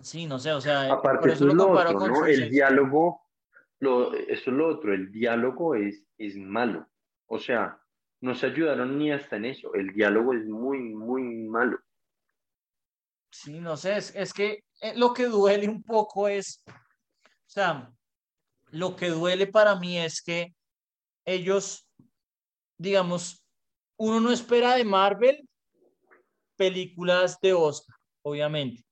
sí, 0.00 0.26
no 0.26 0.40
sé, 0.40 0.52
o 0.52 0.60
sea, 0.60 0.92
Aparte, 0.92 1.32
eso, 1.32 1.46
es 1.46 1.54
lo 1.54 1.70
otro, 1.70 2.08
¿no? 2.08 2.26
El 2.26 2.50
diálogo, 2.50 3.22
lo, 3.78 4.12
eso 4.14 4.50
es 4.50 4.56
lo 4.56 4.68
otro, 4.68 4.92
el 4.92 5.12
diálogo 5.12 5.76
es, 5.76 6.04
es 6.18 6.36
malo. 6.36 6.88
O 7.26 7.38
sea, 7.38 7.78
no 8.20 8.34
se 8.34 8.46
ayudaron 8.46 8.98
ni 8.98 9.12
hasta 9.12 9.36
en 9.36 9.44
eso. 9.44 9.74
El 9.74 9.92
diálogo 9.92 10.34
es 10.34 10.44
muy, 10.44 10.80
muy 10.92 11.22
malo. 11.22 11.78
Sí, 13.30 13.60
no 13.60 13.76
sé, 13.76 13.96
es, 13.96 14.14
es 14.16 14.32
que 14.32 14.64
eh, 14.80 14.94
lo 14.96 15.14
que 15.14 15.26
duele 15.26 15.68
un 15.68 15.84
poco 15.84 16.26
es, 16.26 16.64
o 16.66 16.72
sea, 17.46 17.92
lo 18.74 18.96
que 18.96 19.08
duele 19.08 19.46
para 19.46 19.76
mí 19.76 19.98
es 19.98 20.20
que 20.20 20.52
ellos, 21.24 21.88
digamos, 22.76 23.44
uno 23.96 24.20
no 24.20 24.32
espera 24.32 24.74
de 24.74 24.84
Marvel 24.84 25.48
películas 26.56 27.38
de 27.40 27.52
Oscar, 27.52 27.96
obviamente, 28.22 28.84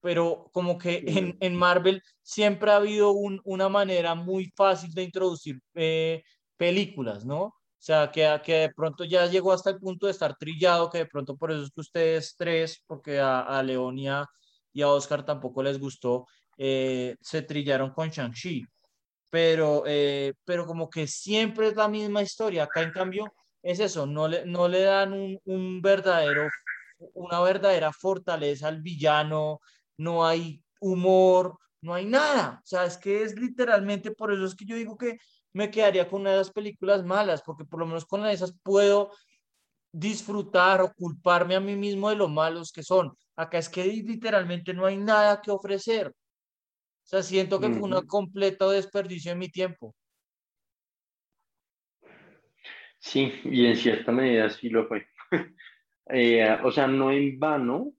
pero 0.00 0.50
como 0.52 0.76
que 0.76 1.02
en, 1.06 1.36
en 1.40 1.56
Marvel 1.56 2.02
siempre 2.20 2.70
ha 2.70 2.76
habido 2.76 3.12
un, 3.12 3.40
una 3.44 3.68
manera 3.68 4.14
muy 4.14 4.52
fácil 4.54 4.92
de 4.92 5.04
introducir 5.04 5.58
eh, 5.74 6.22
películas, 6.56 7.24
¿no? 7.24 7.42
O 7.44 7.84
sea, 7.84 8.10
que, 8.10 8.40
que 8.44 8.54
de 8.54 8.74
pronto 8.74 9.04
ya 9.04 9.26
llegó 9.26 9.52
hasta 9.52 9.70
el 9.70 9.78
punto 9.78 10.06
de 10.06 10.12
estar 10.12 10.36
trillado, 10.36 10.90
que 10.90 10.98
de 10.98 11.06
pronto 11.06 11.36
por 11.36 11.50
eso 11.50 11.62
es 11.64 11.70
que 11.70 11.80
ustedes 11.80 12.34
tres, 12.36 12.84
porque 12.86 13.18
a, 13.18 13.40
a 13.40 13.62
Leonia 13.62 14.26
y 14.72 14.82
a 14.82 14.88
Oscar 14.88 15.24
tampoco 15.24 15.62
les 15.62 15.78
gustó, 15.80 16.26
eh, 16.58 17.16
se 17.20 17.42
trillaron 17.42 17.92
con 17.92 18.10
Shang-Chi. 18.10 18.66
Pero, 19.32 19.84
eh, 19.86 20.34
pero 20.44 20.66
como 20.66 20.90
que 20.90 21.06
siempre 21.08 21.68
es 21.68 21.76
la 21.76 21.88
misma 21.88 22.22
historia. 22.22 22.64
Acá, 22.64 22.82
en 22.82 22.92
cambio, 22.92 23.34
es 23.62 23.80
eso, 23.80 24.06
no 24.06 24.28
le, 24.28 24.44
no 24.46 24.68
le 24.68 24.82
dan 24.82 25.12
un, 25.14 25.40
un 25.46 25.82
verdadero 25.82 26.50
una 27.14 27.40
verdadera 27.40 27.92
fortaleza 27.92 28.68
al 28.68 28.80
villano, 28.82 29.60
no 29.98 30.24
hay 30.26 30.62
humor, 30.80 31.58
no 31.80 31.94
hay 31.94 32.06
nada. 32.06 32.60
O 32.62 32.66
sea, 32.66 32.84
es 32.84 32.96
que 32.96 33.22
es 33.24 33.38
literalmente, 33.38 34.12
por 34.12 34.32
eso 34.32 34.44
es 34.44 34.54
que 34.54 34.64
yo 34.66 34.76
digo 34.76 34.96
que 34.96 35.18
me 35.52 35.70
quedaría 35.70 36.08
con 36.08 36.22
una 36.22 36.30
de 36.32 36.36
las 36.38 36.50
películas 36.52 37.04
malas, 37.04 37.42
porque 37.44 37.64
por 37.64 37.80
lo 37.80 37.86
menos 37.86 38.06
con 38.06 38.26
esas 38.26 38.54
puedo 38.62 39.10
disfrutar 39.92 40.80
o 40.82 40.92
culparme 40.94 41.56
a 41.56 41.60
mí 41.60 41.76
mismo 41.76 42.10
de 42.10 42.16
lo 42.16 42.28
malos 42.28 42.72
que 42.72 42.82
son. 42.82 43.12
Acá 43.36 43.58
es 43.58 43.68
que 43.68 43.84
literalmente 43.86 44.74
no 44.74 44.86
hay 44.86 44.96
nada 44.98 45.40
que 45.42 45.50
ofrecer. 45.50 46.12
O 47.02 47.06
sea, 47.06 47.22
siento 47.22 47.60
que 47.60 47.70
fue 47.70 47.88
un 47.88 48.06
completo 48.06 48.70
desperdicio 48.70 49.32
de 49.32 49.38
mi 49.38 49.48
tiempo. 49.48 49.94
Sí, 52.98 53.32
y 53.44 53.66
en 53.66 53.76
cierta 53.76 54.12
medida 54.12 54.48
sí 54.50 54.68
lo 54.68 54.86
fue. 54.86 55.06
Eh, 56.14 56.58
o 56.64 56.72
sea, 56.72 56.88
no 56.88 57.12
en 57.12 57.38
vano, 57.38 57.94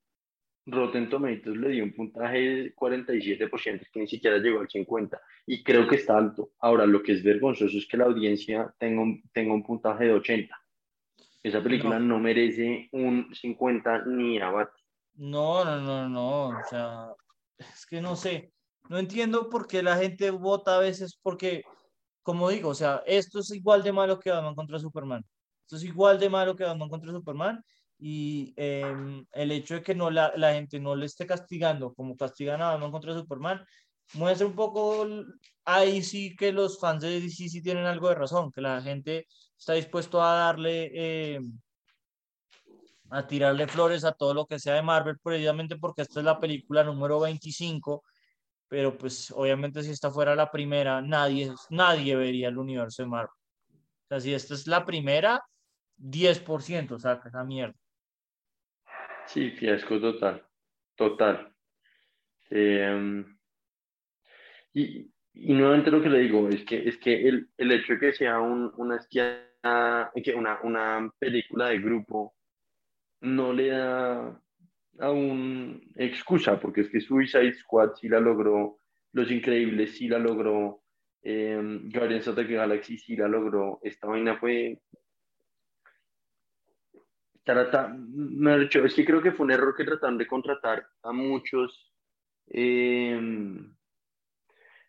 Rotten 0.65 1.09
Tomatoes 1.09 1.57
le 1.57 1.69
dio 1.69 1.83
un 1.85 1.93
puntaje 1.93 2.37
de 2.37 2.75
47%, 2.75 3.87
que 3.91 3.99
ni 4.01 4.07
siquiera 4.07 4.37
llegó 4.37 4.59
al 4.59 4.67
50%, 4.67 5.19
y 5.47 5.63
creo 5.63 5.87
que 5.87 5.95
está 5.95 6.17
alto. 6.17 6.51
Ahora, 6.59 6.85
lo 6.85 7.01
que 7.01 7.13
es 7.13 7.23
vergonzoso 7.23 7.77
es 7.77 7.87
que 7.87 7.97
la 7.97 8.05
audiencia 8.05 8.73
tenga 8.77 9.01
un, 9.01 9.23
tenga 9.31 9.53
un 9.53 9.63
puntaje 9.63 10.05
de 10.05 10.15
80%. 10.15 10.49
Esa 11.41 11.63
película 11.63 11.97
no, 11.99 12.19
merece 12.19 12.87
un 12.91 13.33
50 13.33 14.05
ni 14.05 14.39
abate. 14.39 14.79
No, 15.15 15.65
no, 15.65 15.81
no, 15.81 16.09
no, 16.09 16.47
o 16.49 16.63
sea, 16.69 17.13
es 17.57 17.85
que 17.85 17.99
no 17.99 18.15
sé, 18.15 18.53
no 18.89 18.97
entiendo 18.97 19.49
por 19.49 19.67
qué 19.67 19.83
la 19.83 19.97
gente 19.97 20.31
vota 20.31 20.75
a 20.75 20.79
veces, 20.79 21.17
porque, 21.21 21.63
como 22.23 22.49
digo, 22.49 22.69
o 22.69 22.75
sea, 22.75 23.03
esto 23.05 23.39
es 23.39 23.51
igual 23.51 23.83
de 23.83 23.93
malo 23.93 24.19
que 24.19 24.31
Batman 24.31 24.55
contra 24.55 24.79
Superman. 24.79 25.25
Esto 25.61 25.77
es 25.77 25.83
igual 25.83 26.19
de 26.19 26.29
malo 26.29 26.55
que 26.55 26.63
Batman 26.65 26.89
contra 26.89 27.11
Superman 27.11 27.63
y 27.97 28.53
em, 28.57 29.25
el 29.31 29.51
hecho 29.51 29.75
de 29.75 29.83
que 29.83 29.95
no 29.95 30.09
la, 30.11 30.33
la, 30.35 30.53
gente 30.53 30.79
no 30.79 30.95
le 30.95 31.05
esté 31.05 31.25
castigando 31.25 31.93
como 31.93 32.17
castigan 32.17 32.61
a 32.61 32.71
Batman 32.71 32.91
contra 32.91 33.13
Superman, 33.13 33.65
muestra 34.13 34.47
un 34.47 34.55
poco 34.55 35.07
ahí 35.65 36.03
sí 36.03 36.35
que 36.35 36.51
los 36.51 36.79
fans 36.79 37.01
de 37.01 37.21
DC 37.21 37.49
sí 37.49 37.61
tienen 37.61 37.85
algo 37.85 38.09
de 38.09 38.15
razón, 38.15 38.51
que 38.51 38.61
la 38.61 38.81
gente 38.81 39.27
está 39.57 39.73
dispuesto 39.73 40.21
a 40.21 40.33
darle, 40.35 41.35
em, 41.35 41.59
a 43.09 43.25
tirarle 43.27 43.67
flores 43.67 44.03
a 44.03 44.11
todo 44.11 44.33
lo 44.33 44.45
que 44.45 44.59
sea 44.59 44.75
de 44.75 44.81
Marvel, 44.81 45.17
precisamente 45.21 45.77
porque 45.77 46.01
esta 46.01 46.19
es 46.19 46.25
la 46.25 46.39
película 46.39 46.83
número 46.83 47.19
25, 47.19 48.03
pero 48.67 48.97
pues 48.97 49.31
obviamente 49.31 49.83
si 49.83 49.91
esta 49.91 50.11
fuera 50.11 50.35
la 50.35 50.49
primera, 50.49 51.01
nadie, 51.01 51.51
nadie 51.69 52.15
vería 52.15 52.49
el 52.49 52.57
universo 52.57 53.03
de 53.03 53.09
Marvel. 53.09 53.29
O 53.29 54.07
sea, 54.07 54.19
si 54.19 54.33
esta 54.33 54.53
es 54.53 54.67
la 54.67 54.85
primera, 54.85 55.43
10% 55.97 56.99
saca 56.99 57.29
esa 57.29 57.43
mierda. 57.43 57.75
Sí, 59.27 59.51
fiasco 59.51 59.99
total, 59.99 60.45
total. 60.95 61.53
Em, 62.49 63.37
y, 64.73 65.11
y, 65.33 65.53
nuevamente 65.53 65.91
lo 65.91 66.01
que 66.01 66.09
le 66.09 66.19
digo 66.19 66.49
es 66.49 66.63
que, 66.65 66.87
es 66.87 66.97
que 66.97 67.27
el, 67.27 67.49
el 67.57 67.71
hecho 67.71 67.93
de 67.93 67.99
que 67.99 68.13
sea 68.13 68.39
un, 68.39 68.71
una, 68.77 68.99
una, 70.35 70.59
una 70.61 71.13
película 71.17 71.69
de 71.69 71.79
grupo 71.79 72.35
no 73.21 73.53
le 73.53 73.69
da 73.69 74.42
aún 74.99 75.81
excusa, 75.95 76.59
porque 76.59 76.81
es 76.81 76.89
que 76.89 77.01
Suicide 77.01 77.53
Squad 77.53 77.93
sí 77.95 78.07
la 78.09 78.19
logró, 78.19 78.79
Los 79.13 79.31
Increíbles 79.31 79.97
sí 79.97 80.07
la 80.07 80.19
logró, 80.19 80.81
eh, 81.21 81.79
Guardians 81.83 82.27
of 82.27 82.35
the 82.35 82.43
Galaxy 82.43 82.97
sí 82.97 83.15
la 83.15 83.27
logró, 83.27 83.79
esta 83.83 84.07
vaina 84.07 84.37
fue 84.37 84.79
trata, 87.43 87.95
es 88.85 88.93
que 88.93 89.05
creo 89.05 89.21
que 89.21 89.31
fue 89.31 89.45
un 89.45 89.51
error 89.51 89.75
que 89.75 89.83
trataron 89.83 90.17
de 90.17 90.27
contratar 90.27 90.87
a 91.03 91.11
muchos, 91.11 91.93
em, 92.47 93.75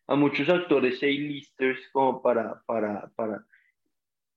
a 0.06 0.14
muchos 0.14 0.48
actores 0.48 1.02
A-listers 1.02 1.88
como 1.92 2.22
para, 2.22 2.62
para, 2.66 3.10
para, 3.16 3.44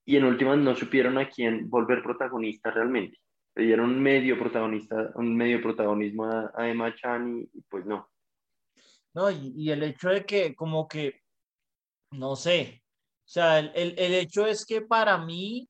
y 0.05 0.15
en 0.15 0.25
últimas 0.25 0.57
no 0.57 0.75
supieron 0.75 1.17
a 1.17 1.29
quién 1.29 1.69
volver 1.69 2.01
protagonista 2.01 2.71
realmente. 2.71 3.19
Le 3.57 3.63
dieron 3.65 3.99
medio 3.99 4.37
protagonista, 4.37 5.11
un 5.15 5.35
medio 5.35 5.59
protagonismo 5.59 6.25
a, 6.25 6.69
Emma 6.69 6.93
Chan 6.93 7.49
y, 7.51 7.61
pues 7.61 7.87
no. 7.87 8.07
No, 9.15 9.31
y, 9.31 9.71
el 9.71 9.81
hecho 9.81 10.09
de 10.09 10.23
que 10.27 10.53
como 10.53 10.87
que, 10.87 11.23
no 12.11 12.35
sé, 12.35 12.83
o 13.25 13.27
sea, 13.27 13.57
el, 13.57 13.95
el, 13.97 14.13
hecho 14.13 14.45
es 14.45 14.63
que 14.63 14.81
para 14.81 15.17
mí 15.17 15.67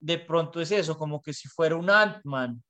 de 0.00 0.18
pronto 0.18 0.62
es 0.62 0.70
eso, 0.70 0.96
como 0.96 1.20
que 1.20 1.34
si 1.34 1.46
fuera 1.46 1.76
un 1.76 1.90
Ant-Man 1.90 2.62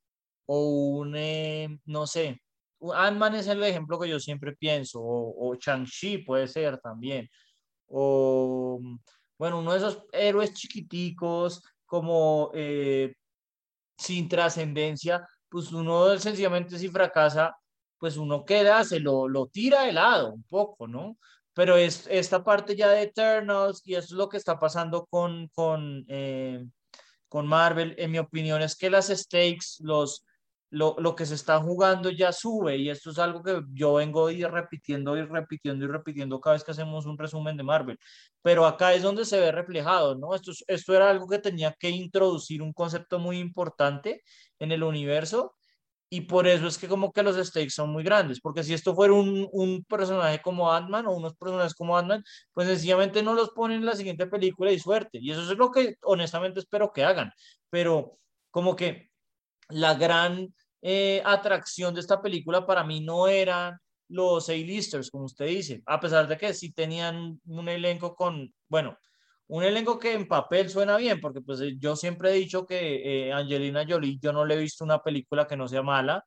o 0.47 0.99
un, 0.99 1.15
eh, 1.15 1.69
no 1.85 2.09
sé, 2.09 2.43
Ant-Man 2.81 3.37
es 3.37 3.47
el 3.47 3.63
ejemplo 3.63 4.01
que 4.01 4.09
yo 4.09 4.19
siempre 4.19 4.57
pienso, 4.57 5.01
o, 5.01 5.53
o 5.53 5.55
Shang-Chi 5.55 6.25
puede 6.25 6.49
ser 6.49 6.81
también, 6.81 7.31
o 7.87 8.81
bueno, 9.39 9.61
uno 9.61 9.73
de 9.73 9.79
esos 9.79 10.03
héroes 10.11 10.55
chiquiticos, 10.55 11.63
como 11.87 12.51
eh, 12.53 13.15
sin 14.01 14.29
trascendencia, 14.29 15.27
pues 15.49 15.73
uno 15.73 16.19
sencillamente 16.19 16.79
si 16.79 16.89
fracasa, 16.89 17.55
pues 17.99 18.17
uno 18.17 18.45
queda, 18.45 18.83
se 18.85 18.99
lo, 18.99 19.29
lo 19.29 19.47
tira 19.47 19.83
de 19.83 19.93
lado 19.93 20.33
un 20.33 20.43
poco, 20.45 20.89
¿no? 20.89 21.19
Pero 21.53 21.77
es 21.77 22.07
esta 22.11 22.43
parte 22.43 22.75
ya 22.75 22.89
de 22.89 23.03
Eternals 23.03 23.83
y 23.85 23.95
eso 23.95 24.07
es 24.07 24.13
lo 24.13 24.29
que 24.29 24.39
está 24.39 24.59
pasando 24.59 25.07
con, 25.07 25.49
con, 25.49 26.05
eh, 26.09 26.65
con 27.29 27.47
Marvel, 27.47 27.95
en 27.99 28.11
mi 28.11 28.19
opinión, 28.19 28.63
es 28.63 28.75
que 28.75 28.89
las 28.89 29.09
stakes, 29.09 29.77
los, 29.81 30.25
lo, 30.71 30.97
lo, 30.99 31.15
que 31.17 31.27
se 31.27 31.35
está 31.35 31.61
jugando 31.61 32.11
ya 32.11 32.33
sube 32.33 32.77
y 32.77 32.91
esto 32.91 33.11
es 33.11 33.19
algo 33.19 33.43
que 33.43 33.63
yo 33.73 33.95
vengo 33.95 34.31
ir 34.31 34.49
repitiendo 34.51 35.17
y 35.17 35.23
repitiendo 35.23 35.85
y 35.85 35.89
repitiendo 35.89 36.41
cada 36.41 36.55
vez 36.55 36.65
que 36.65 36.71
hacemos 36.71 37.07
un 37.07 37.19
resumen 37.19 37.57
de 37.57 37.65
Marvel. 37.65 37.99
Pero 38.43 38.67
acá 38.67 38.95
es 38.95 39.03
donde 39.03 39.25
se 39.25 39.41
ve 39.41 39.53
reflejado, 39.53 40.17
¿no? 40.17 40.35
Esto, 40.35 40.53
esto 40.69 40.95
era 40.95 41.11
algo 41.11 41.29
que 41.29 41.39
tenía 41.39 41.75
que 41.79 41.91
introducir 41.91 42.63
un 42.63 42.73
concepto 42.73 43.19
muy 43.19 43.39
importante 43.39 44.23
en 44.59 44.73
el 44.73 44.83
universo 44.83 45.55
y 46.13 46.23
por 46.23 46.49
eso 46.49 46.67
es 46.67 46.77
que 46.77 46.89
como 46.89 47.13
que 47.13 47.23
los 47.23 47.37
stakes 47.37 47.71
son 47.71 47.91
muy 47.91 48.03
grandes, 48.03 48.41
porque 48.41 48.65
si 48.65 48.75
esto 48.75 48.95
fuera 48.97 49.15
un, 49.15 49.49
un 49.53 49.85
personaje 49.85 50.43
como 50.43 50.73
Ant-Man 50.73 51.07
o 51.07 51.13
unos 51.13 51.37
personajes 51.37 51.75
como 51.75 51.97
Ant-Man, 51.97 52.25
pues 52.53 52.67
sencillamente 52.67 53.23
no 53.23 53.35
los 53.35 53.51
ponen 53.51 53.79
en 53.79 53.87
la 53.87 53.95
siguiente 53.95 54.27
película 54.27 54.73
y 54.73 54.81
suerte. 54.81 55.19
Y 55.21 55.31
eso 55.31 55.43
es 55.43 55.57
lo 55.57 55.71
que 55.71 55.97
honestamente 56.03 56.59
espero 56.61 56.93
que 56.93 57.05
hagan. 57.05 57.33
Pero 57.71 58.19
como 58.51 58.75
que 58.75 59.11
la 59.69 59.95
gran 59.95 60.53
eh, 60.83 61.23
atracción 61.25 61.95
de 61.95 62.01
esta 62.01 62.21
película 62.23 62.67
para 62.67 62.85
mí 62.85 63.01
no 63.01 63.29
eran 63.29 63.79
los 64.09 64.49
A-listers, 64.49 65.11
como 65.11 65.25
usted 65.25 65.47
dice, 65.47 65.83
a 65.87 66.01
pesar 66.01 66.27
de 66.27 66.37
que 66.37 66.53
sí 66.55 66.73
tenían 66.73 67.41
un 67.47 67.69
elenco 67.69 68.15
con, 68.15 68.53
bueno, 68.69 68.99
un 69.49 69.65
elenco 69.65 69.99
que 69.99 70.15
en 70.15 70.29
papel 70.29 70.69
suena 70.71 70.97
bien, 70.97 71.21
porque 71.21 71.41
pues 71.41 71.61
eh, 71.61 71.77
yo 71.79 71.97
siempre 71.97 72.31
he 72.31 72.35
dicho 72.35 72.67
que 72.67 73.29
eh, 73.29 73.33
Angelina 73.33 73.85
Jolie, 73.89 74.19
yo 74.21 74.33
no 74.33 74.45
le 74.45 74.55
he 74.55 74.59
visto 74.59 74.85
una 74.85 75.03
película 75.03 75.47
que 75.47 75.57
no 75.57 75.69
sea 75.69 75.83
mala, 75.83 76.25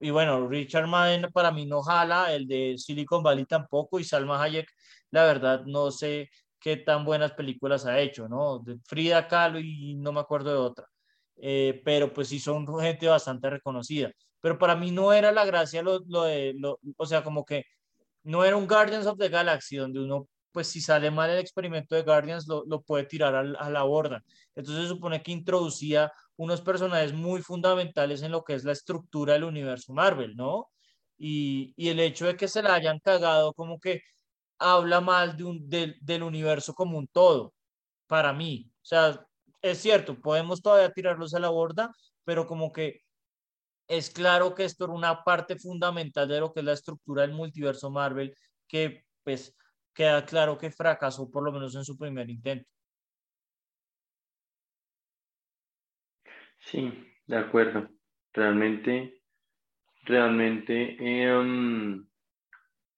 y 0.00 0.10
bueno, 0.10 0.48
Richard 0.48 0.86
Madden 0.86 1.30
para 1.32 1.50
mí 1.52 1.66
no 1.66 1.82
jala, 1.82 2.32
el 2.32 2.46
de 2.46 2.76
Silicon 2.78 3.22
Valley 3.22 3.44
tampoco, 3.44 3.98
y 4.00 4.04
Salma 4.04 4.42
Hayek, 4.42 4.68
la 5.10 5.24
verdad, 5.24 5.64
no 5.66 5.90
sé 5.90 6.30
qué 6.58 6.76
tan 6.78 7.04
buenas 7.04 7.32
películas 7.32 7.86
ha 7.86 8.00
hecho, 8.00 8.28
¿no? 8.28 8.60
De 8.60 8.78
Frida 8.86 9.28
Kahlo 9.28 9.60
y 9.60 9.94
no 9.96 10.12
me 10.12 10.20
acuerdo 10.20 10.50
de 10.50 10.56
otra. 10.58 10.89
Eh, 11.42 11.80
pero 11.84 12.12
pues 12.12 12.28
sí 12.28 12.38
son 12.38 12.66
gente 12.80 13.06
bastante 13.08 13.50
reconocida. 13.50 14.10
Pero 14.40 14.58
para 14.58 14.76
mí 14.76 14.90
no 14.90 15.12
era 15.12 15.32
la 15.32 15.44
gracia 15.44 15.82
lo, 15.82 16.00
lo 16.06 16.24
de, 16.24 16.54
lo, 16.58 16.78
o 16.96 17.06
sea, 17.06 17.22
como 17.24 17.44
que 17.44 17.64
no 18.24 18.44
era 18.44 18.56
un 18.56 18.66
Guardians 18.66 19.06
of 19.06 19.18
the 19.18 19.28
Galaxy 19.28 19.76
donde 19.76 20.00
uno, 20.00 20.28
pues 20.52 20.68
si 20.68 20.80
sale 20.80 21.10
mal 21.10 21.30
el 21.30 21.38
experimento 21.38 21.94
de 21.94 22.02
Guardians, 22.02 22.46
lo, 22.48 22.64
lo 22.66 22.82
puede 22.82 23.04
tirar 23.04 23.34
a 23.36 23.70
la 23.70 23.82
borda. 23.84 24.22
Entonces 24.54 24.84
se 24.84 24.88
supone 24.88 25.22
que 25.22 25.32
introducía 25.32 26.12
unos 26.36 26.60
personajes 26.60 27.12
muy 27.12 27.42
fundamentales 27.42 28.22
en 28.22 28.32
lo 28.32 28.42
que 28.44 28.54
es 28.54 28.64
la 28.64 28.72
estructura 28.72 29.34
del 29.34 29.44
universo 29.44 29.92
Marvel, 29.92 30.36
¿no? 30.36 30.68
Y, 31.18 31.74
y 31.76 31.88
el 31.88 32.00
hecho 32.00 32.26
de 32.26 32.36
que 32.36 32.48
se 32.48 32.62
la 32.62 32.74
hayan 32.74 32.98
cagado 33.00 33.52
como 33.54 33.78
que 33.78 34.02
habla 34.58 35.00
mal 35.00 35.36
de 35.36 35.44
un, 35.44 35.68
del 35.68 36.22
universo 36.22 36.74
como 36.74 36.98
un 36.98 37.08
todo, 37.08 37.54
para 38.06 38.32
mí. 38.32 38.70
O 38.76 38.84
sea, 38.84 39.26
es 39.62 39.78
cierto, 39.78 40.18
podemos 40.20 40.62
todavía 40.62 40.92
tirarlos 40.92 41.34
a 41.34 41.40
la 41.40 41.50
borda, 41.50 41.92
pero 42.24 42.46
como 42.46 42.72
que 42.72 43.02
es 43.88 44.10
claro 44.10 44.54
que 44.54 44.64
esto 44.64 44.84
era 44.84 44.92
una 44.92 45.24
parte 45.24 45.58
fundamental 45.58 46.28
de 46.28 46.40
lo 46.40 46.52
que 46.52 46.60
es 46.60 46.66
la 46.66 46.72
estructura 46.72 47.22
del 47.22 47.32
multiverso 47.32 47.90
Marvel, 47.90 48.34
que 48.68 49.04
pues 49.24 49.56
queda 49.92 50.24
claro 50.24 50.56
que 50.56 50.70
fracasó 50.70 51.30
por 51.30 51.42
lo 51.42 51.52
menos 51.52 51.74
en 51.74 51.84
su 51.84 51.98
primer 51.98 52.30
intento. 52.30 52.68
Sí, 56.60 56.92
de 57.26 57.36
acuerdo. 57.36 57.88
Realmente, 58.32 59.22
realmente 60.04 60.96
em, 61.00 62.06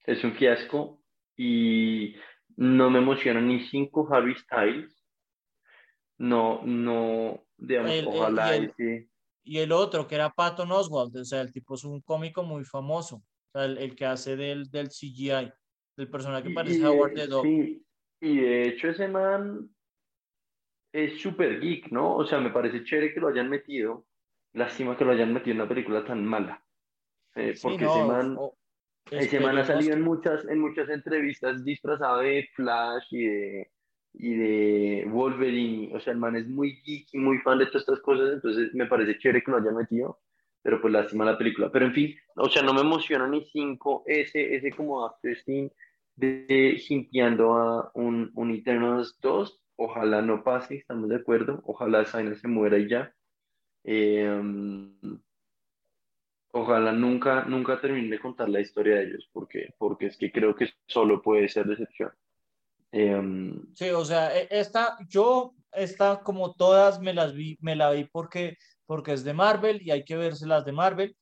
es 0.05 0.23
un 0.25 0.35
fiasco 0.35 1.03
y 1.37 2.17
no 2.57 2.91
me 2.91 2.99
emociona 2.99 3.41
ni 3.41 3.61
cinco 3.69 4.07
Harry 4.13 4.35
Styles 4.35 5.02
no, 6.23 6.63
no, 6.65 7.45
digamos, 7.57 7.91
ojalá 8.07 8.57
y, 8.57 8.71
el, 8.79 9.11
y 9.43 9.59
el 9.59 9.73
otro, 9.73 10.07
que 10.07 10.15
era 10.15 10.31
Patton 10.31 10.71
Oswald, 10.71 11.17
o 11.17 11.25
sea, 11.25 11.41
el 11.41 11.53
tipo 11.53 11.75
es 11.75 11.83
un 11.83 12.01
cómico 12.01 12.45
muy 12.45 12.65
famoso, 12.65 13.17
o 13.17 13.51
sea, 13.53 13.65
el, 13.65 13.97
que 13.97 14.07
hace 14.07 14.37
del, 14.37 14.71
del 14.71 14.89
CGI, 14.89 15.53
del 15.97 16.09
personaje 16.09 16.45
que 16.45 16.55
parece 16.55 16.87
Howard 16.87 17.15
the 17.15 17.27
Dog. 17.27 17.43
Sí, 17.43 17.85
y 18.21 18.37
de 18.37 18.69
hecho 18.69 18.91
ese 18.91 19.09
man 19.09 19.69
es 20.93 21.21
súper 21.21 21.59
geek, 21.59 21.91
¿no? 21.91 22.15
O 22.15 22.25
sea, 22.25 22.39
me 22.39 22.51
parece 22.51 22.85
chévere 22.85 23.13
que 23.13 23.19
lo 23.19 23.27
hayan 23.27 23.51
metido, 23.51 24.07
lástima 24.53 24.97
que 24.97 25.05
lo 25.05 25.11
hayan 25.11 25.33
metido 25.33 25.55
en 25.55 25.61
una 25.63 25.69
película 25.69 26.05
tan 26.05 26.25
mala, 26.25 26.65
eh, 27.35 27.55
porque 27.61 27.85
ese 27.85 28.05
man... 28.05 28.39
ese 29.11 29.41
man 29.41 29.59
ha 29.59 29.65
salido 29.65 29.95
en 29.95 30.03
muchas, 30.03 30.47
en 30.47 30.61
muchas 30.61 30.89
entrevistas 30.89 31.65
disfrazado 31.65 32.19
de 32.19 32.49
Flash 32.55 33.09
y 33.11 33.27
de, 33.27 33.73
y 34.15 34.35
de 34.35 35.07
Wolverine, 35.09 35.95
o 35.95 36.01
sea, 36.01 36.13
el 36.13 36.19
man 36.19 36.37
es 36.37 36.47
muy 36.49 36.81
geek 36.83 37.09
y 37.13 37.19
muy 37.19 37.39
fan 37.39 37.59
de 37.59 37.67
todas 37.67 37.83
estas 37.83 38.01
cosas, 38.01 38.31
entonces 38.35 38.75
me 38.75 38.87
parece 38.87 39.19
chévere 39.19 39.43
que 39.43 39.51
lo 39.51 39.57
haya 39.59 39.71
metido, 39.73 40.21
pero 40.63 40.81
pues 40.81 40.93
lástima 40.93 41.25
la 41.25 41.39
película. 41.39 41.71
Pero 41.73 41.87
en 41.87 41.93
fin, 41.93 42.15
o 42.37 42.49
sea, 42.49 42.63
no 42.63 42.75
me 42.75 42.83
emociona 42.83 43.27
ni 43.27 43.45
cinco 43.47 44.05
ese, 44.07 44.55
ese 44.55 44.73
como 44.73 45.05
after 45.05 45.37
scene 45.37 45.73
de 46.17 46.77
jinteando 46.79 47.55
a 47.55 47.91
un, 47.95 48.31
un 48.35 48.51
Eternals 48.53 49.19
2, 49.21 49.61
ojalá 49.77 50.23
no 50.23 50.45
pase, 50.45 50.77
estamos 50.77 51.09
de 51.09 51.17
acuerdo, 51.17 51.63
ojalá 51.65 52.05
Zaina 52.05 52.35
se 52.35 52.49
muera 52.49 52.79
y 52.79 52.89
ya. 52.89 53.15
Em, 53.85 55.21
ojalá 56.53 56.93
nunca, 56.93 57.45
nunca 57.45 57.81
termine 57.81 58.11
de 58.11 58.21
contar 58.21 58.49
la 58.49 58.61
historia 58.61 58.97
de 58.97 59.05
ellos, 59.05 59.29
porque, 59.33 59.75
porque 59.79 60.07
es 60.07 60.17
que 60.17 60.31
creo 60.31 60.55
que 60.55 60.69
solo 60.87 61.23
puede 61.23 61.49
ser 61.49 61.67
decepción. 61.67 62.13
Em, 62.93 63.75
sí, 63.75 63.89
o 63.91 64.05
sea, 64.05 64.37
e, 64.37 64.47
esta, 64.51 64.97
yo, 65.09 65.55
esta 65.73 66.23
como 66.23 66.55
todas 66.55 67.01
me 67.01 67.15
las 67.15 67.33
vi, 67.35 67.57
me 67.61 67.75
la 67.75 67.91
vi 67.91 68.05
porque, 68.05 68.59
porque 68.87 69.15
es 69.15 69.25
de 69.25 69.33
Marvel 69.33 69.81
y 69.83 69.91
hay 69.91 70.05
que 70.05 70.17
verse 70.17 70.47
las 70.47 70.65
de 70.65 70.73
Marvel. 70.73 71.17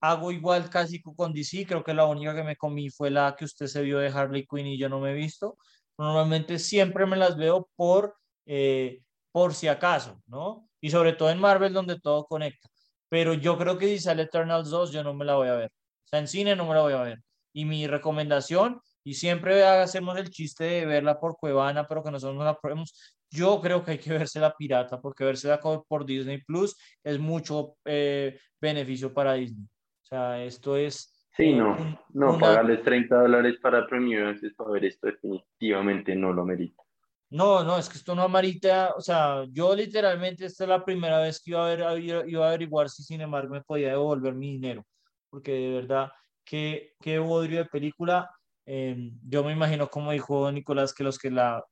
Hago 0.00 0.32
igual 0.32 0.68
casi 0.68 1.00
con 1.00 1.32
DC, 1.32 1.64
creo 1.66 1.84
que 1.84 1.94
la 1.94 2.06
única 2.06 2.34
que 2.34 2.42
me 2.42 2.56
comí 2.56 2.90
fue 2.90 3.10
la 3.10 3.36
que 3.38 3.44
usted 3.44 3.66
se 3.66 3.82
vio 3.82 3.98
de 3.98 4.08
Harley 4.08 4.46
Quinn 4.46 4.66
y 4.66 4.78
yo 4.78 4.88
no 4.88 5.00
me 5.00 5.12
he 5.12 5.14
visto. 5.14 5.56
Normalmente 5.96 6.58
siempre 6.58 7.06
me 7.06 7.16
las 7.16 7.36
veo 7.36 7.70
por, 7.76 8.16
eh, 8.46 9.02
por 9.30 9.54
si 9.54 9.68
acaso, 9.68 10.20
¿no? 10.26 10.68
Y 10.80 10.90
sobre 10.90 11.12
todo 11.12 11.30
en 11.30 11.38
Marvel 11.38 11.72
donde 11.72 12.00
todo 12.00 12.26
conecta. 12.26 12.68
Pero 13.08 13.34
yo 13.34 13.56
creo 13.58 13.78
que 13.78 13.86
si 13.86 14.00
sale 14.00 14.22
Eternals 14.24 14.70
2 14.70 14.90
yo 14.92 15.04
no 15.04 15.14
me 15.14 15.24
la 15.24 15.36
voy 15.36 15.48
a 15.48 15.54
ver. 15.54 15.70
O 15.70 16.08
sea, 16.08 16.18
en 16.18 16.26
cine 16.28 16.56
no 16.56 16.66
me 16.66 16.74
la 16.74 16.82
voy 16.82 16.94
a 16.94 17.02
ver. 17.02 17.22
Y 17.52 17.64
mi 17.64 17.86
recomendación 17.86 18.80
y 19.04 19.14
siempre 19.14 19.64
hacemos 19.64 20.16
el 20.16 20.30
chiste 20.30 20.64
de 20.64 20.86
verla 20.86 21.18
por 21.18 21.36
Cuevana, 21.36 21.86
pero 21.86 22.02
que 22.02 22.10
nosotros 22.10 22.36
no 22.36 22.44
la 22.44 22.58
probemos. 22.58 23.18
Yo 23.30 23.60
creo 23.60 23.84
que 23.84 23.92
hay 23.92 23.98
que 23.98 24.12
verse 24.12 24.38
la 24.38 24.54
pirata, 24.54 25.00
porque 25.00 25.24
verse 25.24 25.48
la 25.48 25.60
por 25.60 26.04
Disney 26.04 26.42
Plus 26.42 26.76
es 27.02 27.18
mucho 27.18 27.76
eh, 27.84 28.38
beneficio 28.60 29.12
para 29.12 29.34
Disney. 29.34 29.64
O 29.64 30.06
sea, 30.06 30.42
esto 30.44 30.76
es. 30.76 31.26
Sí, 31.34 31.54
no, 31.54 31.98
no, 32.12 32.38
pagarles 32.38 32.82
30 32.82 33.22
dólares 33.22 33.56
para 33.60 33.86
Premium 33.86 34.38
para 34.54 34.70
ver 34.70 34.84
esto 34.84 35.06
definitivamente 35.06 36.14
no 36.14 36.32
lo 36.32 36.44
merita. 36.44 36.82
No, 37.30 37.64
no, 37.64 37.78
es 37.78 37.88
que 37.88 37.96
esto 37.96 38.14
no 38.14 38.24
amerita, 38.24 38.92
o 38.94 39.00
sea, 39.00 39.46
yo 39.50 39.74
literalmente 39.74 40.44
esta 40.44 40.64
es 40.64 40.68
la 40.68 40.84
primera 40.84 41.18
vez 41.18 41.40
que 41.42 41.52
iba 41.52 41.64
a, 41.64 41.94
ver, 41.94 42.28
iba 42.28 42.44
a 42.44 42.48
averiguar 42.48 42.90
si 42.90 43.02
sin 43.02 43.22
embargo 43.22 43.54
me 43.54 43.62
podía 43.62 43.88
devolver 43.88 44.34
mi 44.34 44.52
dinero, 44.52 44.84
porque 45.30 45.52
de 45.52 45.70
verdad, 45.70 46.12
qué, 46.44 46.92
qué 47.00 47.18
bodrio 47.18 47.60
de 47.60 47.70
película, 47.70 48.30
Em, 48.66 49.18
yo 49.28 49.44
me 49.44 49.52
imagino, 49.52 49.88
como 49.88 50.12
dijo 50.12 50.50
Nicolás, 50.52 50.94
que 50.94 51.04
los 51.04 51.18
que 51.18 51.30
la 51.30 51.64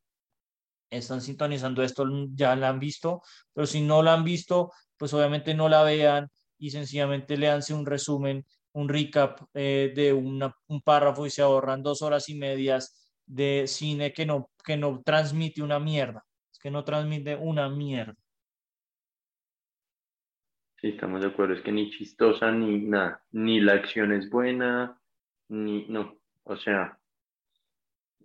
están 0.90 1.20
sintonizando 1.20 1.82
esto 1.82 2.04
ya 2.34 2.56
la 2.56 2.68
han 2.68 2.80
visto, 2.80 3.22
pero 3.52 3.66
si 3.66 3.80
no 3.80 4.02
la 4.02 4.14
han 4.14 4.24
visto, 4.24 4.72
pues 4.96 5.14
obviamente 5.14 5.54
no 5.54 5.68
la 5.68 5.82
vean 5.84 6.28
y 6.58 6.70
sencillamente 6.70 7.36
leanse 7.36 7.74
un 7.74 7.86
resumen 7.86 8.44
un 8.72 8.88
recap 8.88 9.40
eh, 9.54 9.92
de 9.94 10.12
un 10.12 10.82
párrafo 10.84 11.26
y 11.26 11.30
se 11.30 11.42
ahorran 11.42 11.82
dos 11.82 12.02
horas 12.02 12.28
y 12.28 12.36
medias 12.36 13.18
de 13.26 13.64
cine 13.66 14.12
que 14.12 14.26
no, 14.26 14.50
que 14.64 14.76
no 14.76 15.02
transmite 15.04 15.62
una 15.62 15.78
mierda. 15.78 16.24
Es 16.52 16.58
que 16.58 16.70
no 16.70 16.84
transmite 16.84 17.36
una 17.36 17.68
mierda. 17.68 18.16
Sí, 20.80 20.88
estamos 20.88 21.20
de 21.20 21.28
acuerdo. 21.28 21.54
Es 21.54 21.62
que 21.62 21.72
ni 21.72 21.90
chistosa 21.90 22.50
ni 22.52 22.78
nada. 22.78 23.22
Ni 23.32 23.60
la 23.60 23.74
acción 23.74 24.12
es 24.12 24.30
buena, 24.30 25.00
ni. 25.48 25.86
No. 25.88 26.19
O 26.44 26.56
sea. 26.56 26.98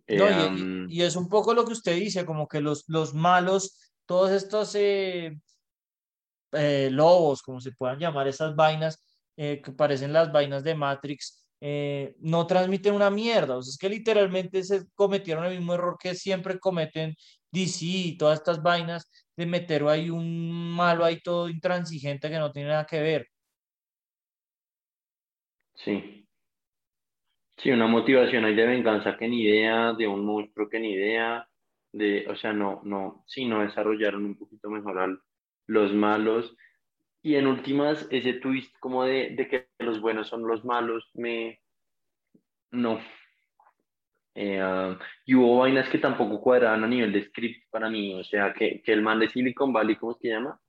No, 0.07 0.29
y, 0.55 0.97
y, 0.97 1.01
es 1.01 1.15
un 1.15 1.27
poco 1.29 1.53
lo 1.53 1.65
que 1.65 1.73
usted 1.73 1.95
dice, 1.95 2.25
como 2.25 2.47
que 2.47 2.61
los, 2.61 2.87
los 2.87 3.15
malos, 3.15 3.91
todos 4.05 4.31
estos 4.31 4.75
eh, 4.75 5.35
eh, 6.51 6.89
lobos, 6.91 7.41
como 7.41 7.59
se 7.59 7.71
puedan 7.71 7.97
llamar 7.99 8.27
esas 8.27 8.55
vainas, 8.55 9.03
eh, 9.35 9.61
que 9.63 9.71
parecen 9.71 10.13
las 10.13 10.31
vainas 10.31 10.63
de 10.63 10.75
Matrix, 10.75 11.41
no 12.19 12.45
transmiten 12.45 12.93
una 12.93 13.09
mierda. 13.09 13.57
O 13.57 13.63
sea, 13.63 13.71
es 13.71 13.77
que 13.77 13.89
literalmente 13.89 14.63
se 14.63 14.85
cometieron 14.93 15.45
el 15.45 15.57
mismo 15.57 15.73
error 15.73 15.97
que 15.99 16.13
siempre 16.13 16.59
cometen 16.59 17.15
DC 17.51 17.85
y 17.85 18.17
todas 18.17 18.39
estas 18.39 18.61
vainas 18.61 19.09
de 19.35 19.45
meter 19.47 19.83
ahí 19.87 20.09
un 20.09 20.71
malo 20.71 21.03
ahí 21.03 21.19
todo 21.21 21.49
intransigente 21.49 22.29
que 22.29 22.37
no 22.37 22.51
tiene 22.51 22.69
nada 22.69 22.85
que 22.85 23.01
ver. 23.01 23.27
Sí. 25.75 26.24
Sí, 27.57 27.71
una 27.71 27.87
motivación 27.87 28.45
ahí 28.45 28.55
de 28.55 28.65
venganza 28.65 29.17
que 29.17 29.27
ni 29.27 29.43
idea, 29.43 29.93
de 29.93 30.07
un 30.07 30.25
monstruo 30.25 30.69
que 30.69 30.79
ni 30.79 30.93
idea, 30.93 31.47
de, 31.91 32.25
o 32.27 32.35
sea, 32.35 32.53
no, 32.53 32.81
no, 32.83 33.23
sí, 33.27 33.45
no 33.45 33.61
desarrollaron 33.61 34.25
un 34.25 34.37
poquito 34.37 34.69
mejor 34.69 35.21
los 35.67 35.93
malos. 35.93 36.55
Y 37.21 37.35
en 37.35 37.47
últimas, 37.47 38.07
ese 38.11 38.33
twist 38.33 38.75
como 38.79 39.03
de, 39.05 39.31
de 39.35 39.47
que 39.47 39.67
los 39.79 40.01
buenos 40.01 40.27
son 40.27 40.47
los 40.47 40.63
malos, 40.65 41.09
me, 41.15 41.61
no, 42.71 42.99
eh, 44.35 44.59
ah, 44.61 44.99
y 45.25 45.33
hubo 45.35 45.59
vainas 45.59 45.89
que 45.89 45.97
tampoco 45.97 46.41
cuadraban 46.41 46.83
a 46.83 46.87
nivel 46.87 47.11
de 47.13 47.25
script 47.25 47.69
para 47.71 47.89
mí, 47.89 48.13
o 48.13 48.23
sea, 48.23 48.53
que, 48.53 48.81
que 48.83 48.91
el 48.93 49.01
man 49.01 49.19
de 49.19 49.29
Silicon 49.29 49.71
Valley, 49.73 49.95
¿cómo 49.95 50.15
se 50.15 50.27
llama? 50.29 50.59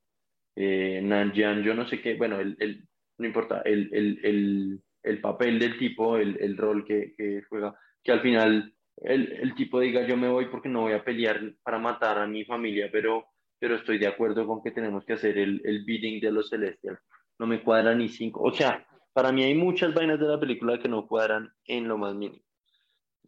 Eh, 0.56 1.00
Nanjian, 1.02 1.62
yo 1.62 1.74
no 1.74 1.88
sé 1.88 2.00
qué, 2.00 2.14
bueno, 2.16 2.40
el, 2.40 2.56
el 2.60 2.88
no 3.18 3.26
importa, 3.26 3.62
el, 3.64 3.90
el, 3.92 4.20
el, 4.24 4.82
el, 5.06 5.20
papel 5.20 5.58
del 5.58 5.78
tipo, 5.78 6.16
el, 6.16 6.56
rol 6.56 6.84
que, 6.84 7.14
juega, 7.48 7.74
que 8.02 8.12
al 8.12 8.20
final 8.20 8.74
el, 8.96 9.54
tipo 9.54 9.80
diga 9.80 10.06
yo 10.06 10.16
me 10.16 10.28
voy 10.28 10.46
porque 10.46 10.68
no 10.68 10.82
voy 10.82 10.92
a 10.92 11.04
pelear 11.04 11.40
para 11.62 11.78
matar 11.78 12.18
a 12.18 12.26
mi 12.26 12.44
familia, 12.44 12.88
pero, 12.90 13.26
pero 13.58 13.76
estoy 13.76 13.98
de 13.98 14.06
acuerdo 14.06 14.46
con 14.46 14.62
que 14.62 14.70
tenemos 14.70 15.04
que 15.04 15.14
hacer 15.14 15.38
el, 15.38 15.60
el 15.64 15.84
bidding 15.84 16.20
de 16.20 16.32
los 16.32 16.48
celestials. 16.48 17.00
No 17.38 17.46
me 17.46 17.62
cuadra 17.62 17.94
ni 17.94 18.08
cinco, 18.08 18.42
o 18.42 18.52
sea, 18.52 18.86
para 19.12 19.32
mí 19.32 19.42
hay 19.42 19.54
muchas 19.54 19.94
vainas 19.94 20.20
de 20.20 20.26
la 20.26 20.38
película 20.38 20.78
que 20.78 20.88
no 20.88 21.06
cuadran 21.06 21.50
en 21.64 21.88
lo 21.88 21.96
más 21.98 22.14
mínimo. 22.14 22.42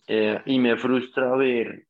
Eh, 0.07 0.41
y 0.47 0.59
me 0.59 0.77
frustra 0.77 1.35
ver, 1.37 1.87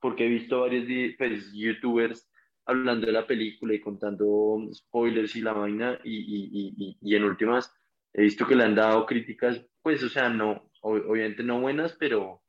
porque 0.00 0.26
he 0.26 0.28
visto 0.28 0.60
varios 0.60 0.86
pues, 1.16 1.52
youtubers 1.52 2.28
hablando 2.66 3.06
de 3.06 3.12
la 3.12 3.26
película 3.26 3.74
y 3.74 3.80
contando 3.80 4.60
spoilers 4.72 5.34
y 5.36 5.40
la 5.40 5.52
vaina, 5.52 5.98
y, 6.04 6.16
y, 6.16 6.74
y, 6.76 6.98
y, 7.00 7.14
en 7.16 7.24
últimas 7.24 7.72
he 8.18 8.22
visto 8.22 8.46
que 8.46 8.56
le 8.56 8.64
han 8.64 8.74
dado 8.74 9.06
críticas, 9.06 9.64
pues, 9.80 10.02
o 10.02 10.08
sea, 10.08 10.28
no, 10.28 10.70
obviamente 10.82 11.44
no 11.44 11.60
buenas, 11.60 11.94
pero, 12.00 12.42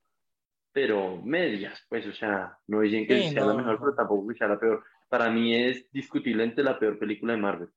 pero 0.72 1.22
medias, 1.22 1.86
pues, 1.88 2.08
o 2.08 2.12
sea, 2.12 2.58
no 2.66 2.82
dicen 2.82 3.06
que 3.06 3.30
sea 3.30 3.46
la 3.46 3.54
mejor, 3.54 3.78
pero 3.80 3.94
tampoco 3.94 4.28
que 4.28 4.36
sea 4.36 4.48
la 4.48 4.60
peor. 4.60 4.84
Para 5.08 5.30
mí 5.30 5.56
es 5.56 5.88
discutiblemente 5.92 6.64
la 6.64 6.80
peor 6.80 6.98
película 6.98 7.34
de 7.34 7.40
Marvel. 7.40 7.70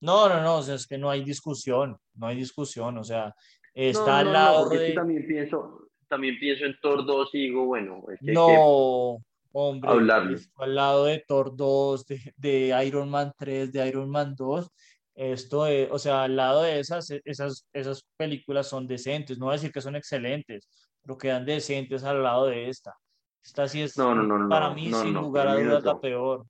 No, 0.00 0.26
no, 0.26 0.42
no, 0.42 0.56
o 0.56 0.62
sea, 0.62 0.76
es 0.76 0.86
que 0.86 0.96
no 0.96 1.10
hay 1.10 1.22
discusión, 1.22 1.98
no 2.14 2.26
hay 2.26 2.36
discusión, 2.36 2.96
o 2.96 3.04
sea, 3.04 3.34
está 3.74 4.20
al 4.20 4.32
lado 4.32 4.70
de... 4.70 4.92
también 4.92 5.26
pienso, 5.26 5.90
también 6.08 6.38
pienso 6.38 6.64
en 6.64 6.78
Thor 6.80 7.04
2 7.04 7.28
y 7.34 7.38
digo, 7.40 7.66
bueno, 7.66 8.02
es 8.10 8.20
que 8.20 8.32
no, 8.32 9.18
hombre, 9.52 9.90
al 9.90 10.74
lado 10.74 11.04
de 11.04 11.22
Thor 11.28 11.54
2, 11.54 12.06
de, 12.38 12.84
Iron 12.86 13.10
Man 13.10 13.34
3, 13.36 13.70
de 13.70 13.86
Iron 13.86 14.08
Man 14.08 14.34
2, 14.34 14.70
esto, 15.14 15.66
o 15.90 15.98
sea, 15.98 16.24
al 16.24 16.36
lado 16.36 16.62
de 16.62 16.80
esas, 16.80 17.10
esas, 17.24 17.66
esas 17.72 18.04
películas 18.16 18.68
son 18.68 18.86
decentes, 18.86 19.38
no 19.38 19.46
voy 19.46 19.52
a 19.52 19.56
decir 19.56 19.72
que 19.72 19.80
son 19.80 19.96
excelentes, 19.96 20.68
pero 21.02 21.16
quedan 21.16 21.44
decentes 21.44 22.04
al 22.04 22.22
lado 22.22 22.46
de 22.46 22.68
esta. 22.68 22.94
Esta 23.42 23.68
sí 23.68 23.82
es, 23.82 23.96
no, 23.98 24.14
no, 24.14 24.38
no, 24.38 24.48
para 24.48 24.70
mí, 24.70 24.92
sin 24.92 25.12
lugar 25.12 25.48
a 25.48 25.54
dudas, 25.54 25.84
la 25.84 26.00
peor. 26.00 26.46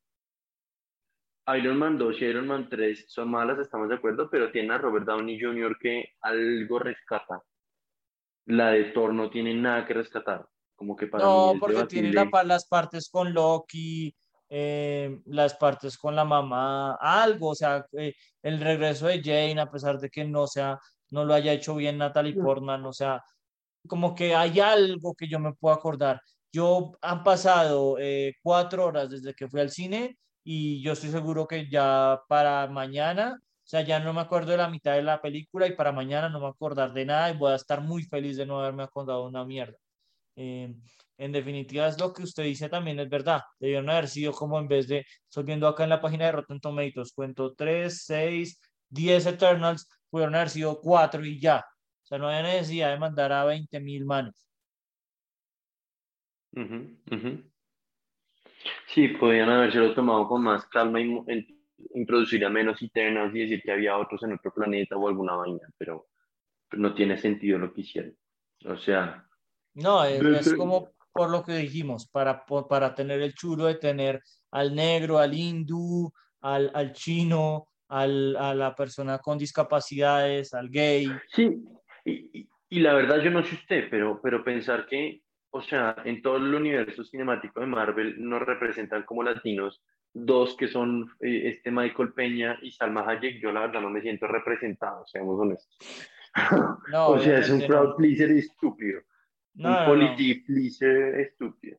Iron 1.56 1.76
Man 1.76 1.98
2 1.98 2.16
y 2.20 2.24
Iron 2.24 2.46
Man 2.46 2.68
3 2.70 3.04
son 3.08 3.30
malas, 3.30 3.58
estamos 3.58 3.88
de 3.88 3.96
acuerdo, 3.96 4.30
pero 4.30 4.50
tiene 4.50 4.74
a 4.74 4.78
Robert 4.78 5.04
Downey 5.04 5.38
Jr. 5.38 5.76
que 5.78 6.04
algo 6.20 6.78
rescata 6.78 7.42
la 8.46 8.70
de 8.70 8.84
Thor 8.84 9.12
no 9.14 9.30
tiene 9.30 9.54
nada 9.54 9.86
que 9.86 9.94
rescatar. 9.94 10.46
Como 10.74 10.96
que 10.96 11.06
para 11.06 11.24
no, 11.24 11.54
mí 11.54 11.60
porque 11.60 11.84
tiene 11.84 12.12
las 12.12 12.66
partes 12.66 13.08
con 13.08 13.32
Loki, 13.32 14.14
eh, 14.56 15.20
las 15.26 15.54
partes 15.54 15.98
con 15.98 16.14
la 16.14 16.24
mamá, 16.24 16.96
algo, 17.00 17.50
o 17.50 17.54
sea, 17.54 17.84
eh, 17.92 18.14
el 18.42 18.60
regreso 18.60 19.06
de 19.08 19.20
Jane, 19.22 19.60
a 19.60 19.70
pesar 19.70 19.98
de 19.98 20.10
que 20.10 20.24
no 20.24 20.46
sea, 20.46 20.78
no 21.10 21.24
lo 21.24 21.34
haya 21.34 21.52
hecho 21.52 21.74
bien 21.74 21.98
Natalie. 21.98 22.34
Portman, 22.34 22.84
o 22.86 22.92
sea, 22.92 23.22
como 23.88 24.14
que 24.14 24.34
hay 24.34 24.60
algo 24.60 25.14
que 25.14 25.28
yo 25.28 25.38
me 25.40 25.54
puedo 25.54 25.74
acordar. 25.74 26.20
Yo 26.52 26.92
han 27.02 27.24
pasado 27.24 27.96
eh, 27.98 28.34
cuatro 28.42 28.86
horas 28.86 29.10
desde 29.10 29.34
que 29.34 29.48
fui 29.48 29.60
al 29.60 29.70
cine 29.70 30.18
y 30.44 30.82
yo 30.82 30.92
estoy 30.92 31.10
seguro 31.10 31.48
que 31.48 31.68
ya 31.70 32.20
para 32.28 32.66
mañana 32.68 33.40
o 33.64 33.66
sea, 33.66 33.80
ya 33.80 33.98
no 33.98 34.12
me 34.12 34.20
acuerdo 34.20 34.50
de 34.52 34.58
la 34.58 34.68
mitad 34.68 34.92
de 34.94 35.02
la 35.02 35.22
película 35.22 35.66
y 35.66 35.74
para 35.74 35.90
mañana 35.90 36.28
no 36.28 36.38
me 36.38 36.48
acordar 36.48 36.92
de 36.92 37.06
nada 37.06 37.30
y 37.30 37.36
voy 37.38 37.52
a 37.52 37.56
estar 37.56 37.80
muy 37.80 38.02
feliz 38.02 38.36
de 38.36 38.44
no 38.44 38.60
haberme 38.60 38.82
acordado 38.82 39.22
de 39.22 39.28
una 39.30 39.44
mierda. 39.46 39.78
Eh, 40.36 40.74
en 41.16 41.32
definitiva, 41.32 41.86
es 41.86 42.00
lo 42.00 42.12
que 42.12 42.24
usted 42.24 42.42
dice 42.44 42.68
también, 42.68 42.98
es 42.98 43.08
verdad. 43.08 43.42
Debieron 43.60 43.88
haber 43.88 44.08
sido 44.08 44.32
como 44.32 44.58
en 44.58 44.66
vez 44.66 44.88
de, 44.88 45.06
estoy 45.28 45.44
viendo 45.44 45.68
acá 45.68 45.84
en 45.84 45.90
la 45.90 46.00
página 46.00 46.26
de 46.26 46.32
Rotten 46.32 46.60
Tomatoes, 46.60 47.12
cuento 47.12 47.54
3, 47.54 48.04
6, 48.04 48.60
10 48.88 49.26
Eternals, 49.26 49.88
pudieron 50.10 50.34
haber 50.34 50.50
sido 50.50 50.80
4 50.80 51.24
y 51.24 51.40
ya. 51.40 51.58
O 51.58 52.06
sea, 52.06 52.18
no 52.18 52.28
había 52.28 52.42
necesidad 52.42 52.90
de 52.90 52.98
mandar 52.98 53.32
a 53.32 53.44
20 53.44 53.80
mil 53.80 54.04
manos. 54.04 54.34
Sí, 58.86 59.08
podrían 59.08 59.50
haberse 59.50 59.88
tomado 59.90 60.28
con 60.28 60.42
más 60.42 60.66
calma 60.66 61.00
y 61.00 61.24
introducir 61.94 62.44
a 62.44 62.50
menos 62.50 62.80
internas 62.82 63.34
y 63.34 63.40
decir 63.40 63.62
que 63.62 63.72
había 63.72 63.96
otros 63.96 64.22
en 64.22 64.32
otro 64.32 64.52
planeta 64.52 64.96
o 64.96 65.08
alguna 65.08 65.34
vaina, 65.34 65.68
pero, 65.78 66.08
no 66.72 66.92
tiene 66.94 67.16
sentido 67.16 67.58
lo 67.58 67.72
que 67.72 67.82
hicieron. 67.82 68.16
O 68.64 68.76
sea... 68.76 69.23
No, 69.74 70.04
es, 70.04 70.54
como 70.54 70.90
por 71.12 71.30
lo 71.30 71.42
que 71.44 71.52
dijimos, 71.52 72.08
para, 72.08 72.44
para 72.44 72.94
tener 72.94 73.20
el 73.20 73.34
chulo 73.34 73.66
de 73.66 73.76
tener 73.76 74.22
al 74.50 74.74
negro, 74.74 75.18
al 75.18 75.34
hindú, 75.34 76.12
al, 76.40 76.70
al 76.74 76.92
chino, 76.92 77.68
al, 77.88 78.36
a 78.36 78.54
la 78.54 78.74
persona 78.74 79.18
con 79.18 79.38
discapacidades, 79.38 80.54
al 80.54 80.68
gay. 80.70 81.08
Sí, 81.28 81.64
y, 82.04 82.48
y, 82.68 82.80
la 82.80 82.94
verdad 82.94 83.20
yo 83.20 83.30
no 83.30 83.44
sé 83.44 83.54
usted, 83.54 83.88
pero, 83.90 84.20
pero 84.22 84.44
pensar 84.44 84.86
que, 84.86 85.22
o 85.50 85.62
sea, 85.62 85.96
en 86.04 86.20
todo 86.22 86.36
el 86.36 86.54
universo 86.54 87.04
cinemático 87.04 87.60
de 87.60 87.66
Marvel 87.66 88.16
nos 88.18 88.42
representan 88.42 89.04
como 89.04 89.22
latinos 89.22 89.82
dos 90.14 90.56
que 90.56 90.68
son 90.68 91.10
eh, 91.20 91.48
este 91.48 91.70
Michael 91.70 92.12
Peña 92.12 92.58
y 92.62 92.70
Salma 92.70 93.06
Hayek, 93.06 93.40
yo 93.42 93.52
la 93.52 93.60
verdad 93.60 93.80
no 93.80 93.90
me 93.90 94.00
siento 94.00 94.26
representado, 94.26 95.04
seamos 95.06 95.38
honestos. 95.38 95.78
No, 96.90 97.10
o 97.10 97.18
sea, 97.20 97.38
es 97.38 97.48
un 97.48 97.60
crowd 97.60 97.94
pleaser 97.96 98.30
estúpido. 98.32 99.00
Un 99.54 99.86
polity 99.86 100.34
pleaser 100.40 101.20
estúpido. 101.20 101.78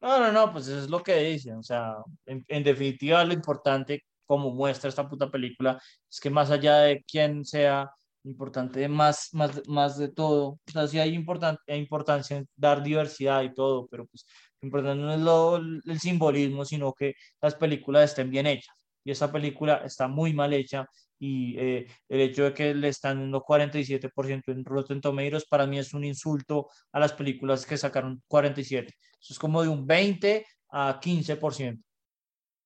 No, 0.00 0.20
no, 0.20 0.32
no, 0.32 0.52
pues 0.52 0.68
eso 0.68 0.78
es 0.78 0.90
lo 0.90 1.02
que 1.02 1.16
dicen. 1.16 1.56
O 1.56 1.62
sea, 1.62 1.96
en, 2.26 2.44
en, 2.48 2.62
definitiva, 2.62 3.24
lo 3.24 3.32
importante, 3.32 4.04
como 4.26 4.50
muestra 4.50 4.88
esta 4.88 5.08
puta 5.08 5.30
película, 5.30 5.80
es 6.10 6.20
que 6.20 6.30
más 6.30 6.50
allá 6.50 6.78
de 6.80 7.04
quién 7.04 7.44
sea, 7.44 7.90
importante 8.24 8.86
más, 8.88 9.30
más, 9.32 9.66
más 9.68 9.98
de 9.98 10.08
todo. 10.08 10.48
O 10.66 10.70
sea, 10.72 10.86
sí 10.86 10.98
hay, 10.98 11.14
importante, 11.14 11.60
hay 11.72 11.78
importancia 11.78 12.36
en 12.36 12.48
dar 12.56 12.82
diversidad 12.82 13.42
y 13.42 13.54
todo, 13.54 13.86
pero 13.88 14.06
pues 14.06 14.26
importante 14.60 15.02
no 15.02 15.12
es 15.12 15.20
lo, 15.20 15.56
el 15.56 16.00
simbolismo, 16.00 16.64
sino 16.64 16.92
que 16.92 17.14
las 17.40 17.54
películas 17.54 18.10
estén 18.10 18.30
bien 18.30 18.46
hechas. 18.46 18.74
Y 19.04 19.10
esa 19.10 19.32
película 19.32 19.82
está 19.84 20.08
muy 20.08 20.32
mal 20.32 20.52
hecha 20.52 20.86
y 21.18 21.58
eh, 21.58 21.86
el 22.08 22.20
hecho 22.20 22.44
de 22.44 22.54
que 22.54 22.74
le 22.74 22.88
están 22.88 23.18
dando 23.18 23.42
47% 23.42 24.42
en 24.52 24.64
Rotten 24.64 25.00
Tomatoes 25.00 25.46
para 25.46 25.66
mí 25.66 25.78
es 25.78 25.92
un 25.94 26.04
insulto 26.04 26.68
a 26.92 27.00
las 27.00 27.12
películas 27.12 27.66
que 27.66 27.76
sacaron 27.76 28.22
47. 28.28 28.94
Eso 29.20 29.32
es 29.32 29.38
como 29.38 29.62
de 29.62 29.68
un 29.68 29.86
20 29.86 30.46
a 30.70 31.00
15%. 31.00 31.78
O 31.78 31.82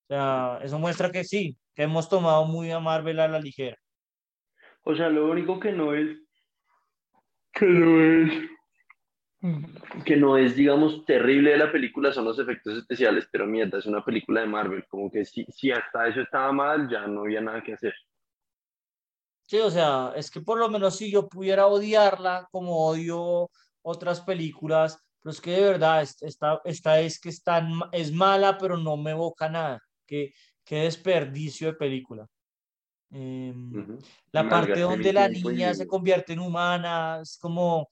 sea, 0.09 0.59
eso 0.63 0.79
muestra 0.79 1.11
que 1.11 1.25
sí, 1.25 1.57
que 1.75 1.85
hemos 1.85 2.09
tomado 2.09 2.45
muy 2.45 2.71
a 2.71 2.81
Marvel 2.81 3.21
a 3.21 3.29
la 3.29 3.41
ligera. 3.41 3.77
O 4.85 4.95
sea, 4.95 5.09
lo 5.09 5.31
único 5.31 5.59
que 5.59 5.73
no 5.73 5.95
es 5.95 6.19
que 7.53 7.67
no 7.67 8.01
es 8.01 8.49
que 10.05 10.17
no 10.17 10.37
es, 10.37 10.55
digamos, 10.55 11.05
terrible 11.05 11.51
de 11.51 11.57
la 11.57 11.73
película 11.73 12.13
son 12.13 12.27
los 12.27 12.39
efectos 12.39 12.79
especiales, 12.79 13.29
pero 13.31 13.45
mierda, 13.45 13.79
es 13.79 13.87
una 13.87 14.05
película 14.05 14.41
de 14.41 14.47
Marvel, 14.47 14.85
como 14.87 15.11
que 15.11 15.25
si, 15.25 15.45
si 15.49 15.73
hasta 15.73 16.07
eso 16.07 16.21
estaba 16.21 16.53
mal, 16.53 16.89
ya 16.89 17.09
no 17.09 17.23
había 17.23 17.41
nada 17.41 17.61
que 17.61 17.73
hacer. 17.73 17.93
Sí, 19.53 19.59
o 19.59 19.71
sea, 19.71 20.15
es 20.17 20.31
que 20.31 20.41
por 20.41 20.59
lo 20.59 20.71
menos 20.71 20.97
si 20.97 21.11
yo 21.11 21.29
pudiera 21.29 21.67
odiarla 21.67 22.49
como 22.51 22.87
odio 22.87 23.51
otras 23.83 24.23
películas, 24.23 24.99
pero 25.21 25.31
es 25.31 25.43
que 25.43 25.51
de 25.51 25.61
verdad 25.61 26.01
esta, 26.01 26.63
esta 26.65 27.01
es 27.01 27.21
que 27.21 27.29
es 27.29 28.13
mala, 28.13 28.57
pero 28.57 28.79
no 28.79 28.97
me 28.97 29.11
evoca 29.11 29.51
nada. 29.51 29.79
Qué, 30.07 30.33
qué 30.65 30.85
desperdicio 30.85 31.67
de 31.67 31.75
película. 31.75 32.27
Em, 33.11 33.99
la 34.31 34.49
parte 34.49 34.81
donde 34.81 35.13
la 35.13 35.29
niña 35.29 35.75
se 35.75 35.87
convierte 35.87 36.33
en 36.33 36.39
humana, 36.39 37.19
es 37.21 37.37
como, 37.37 37.91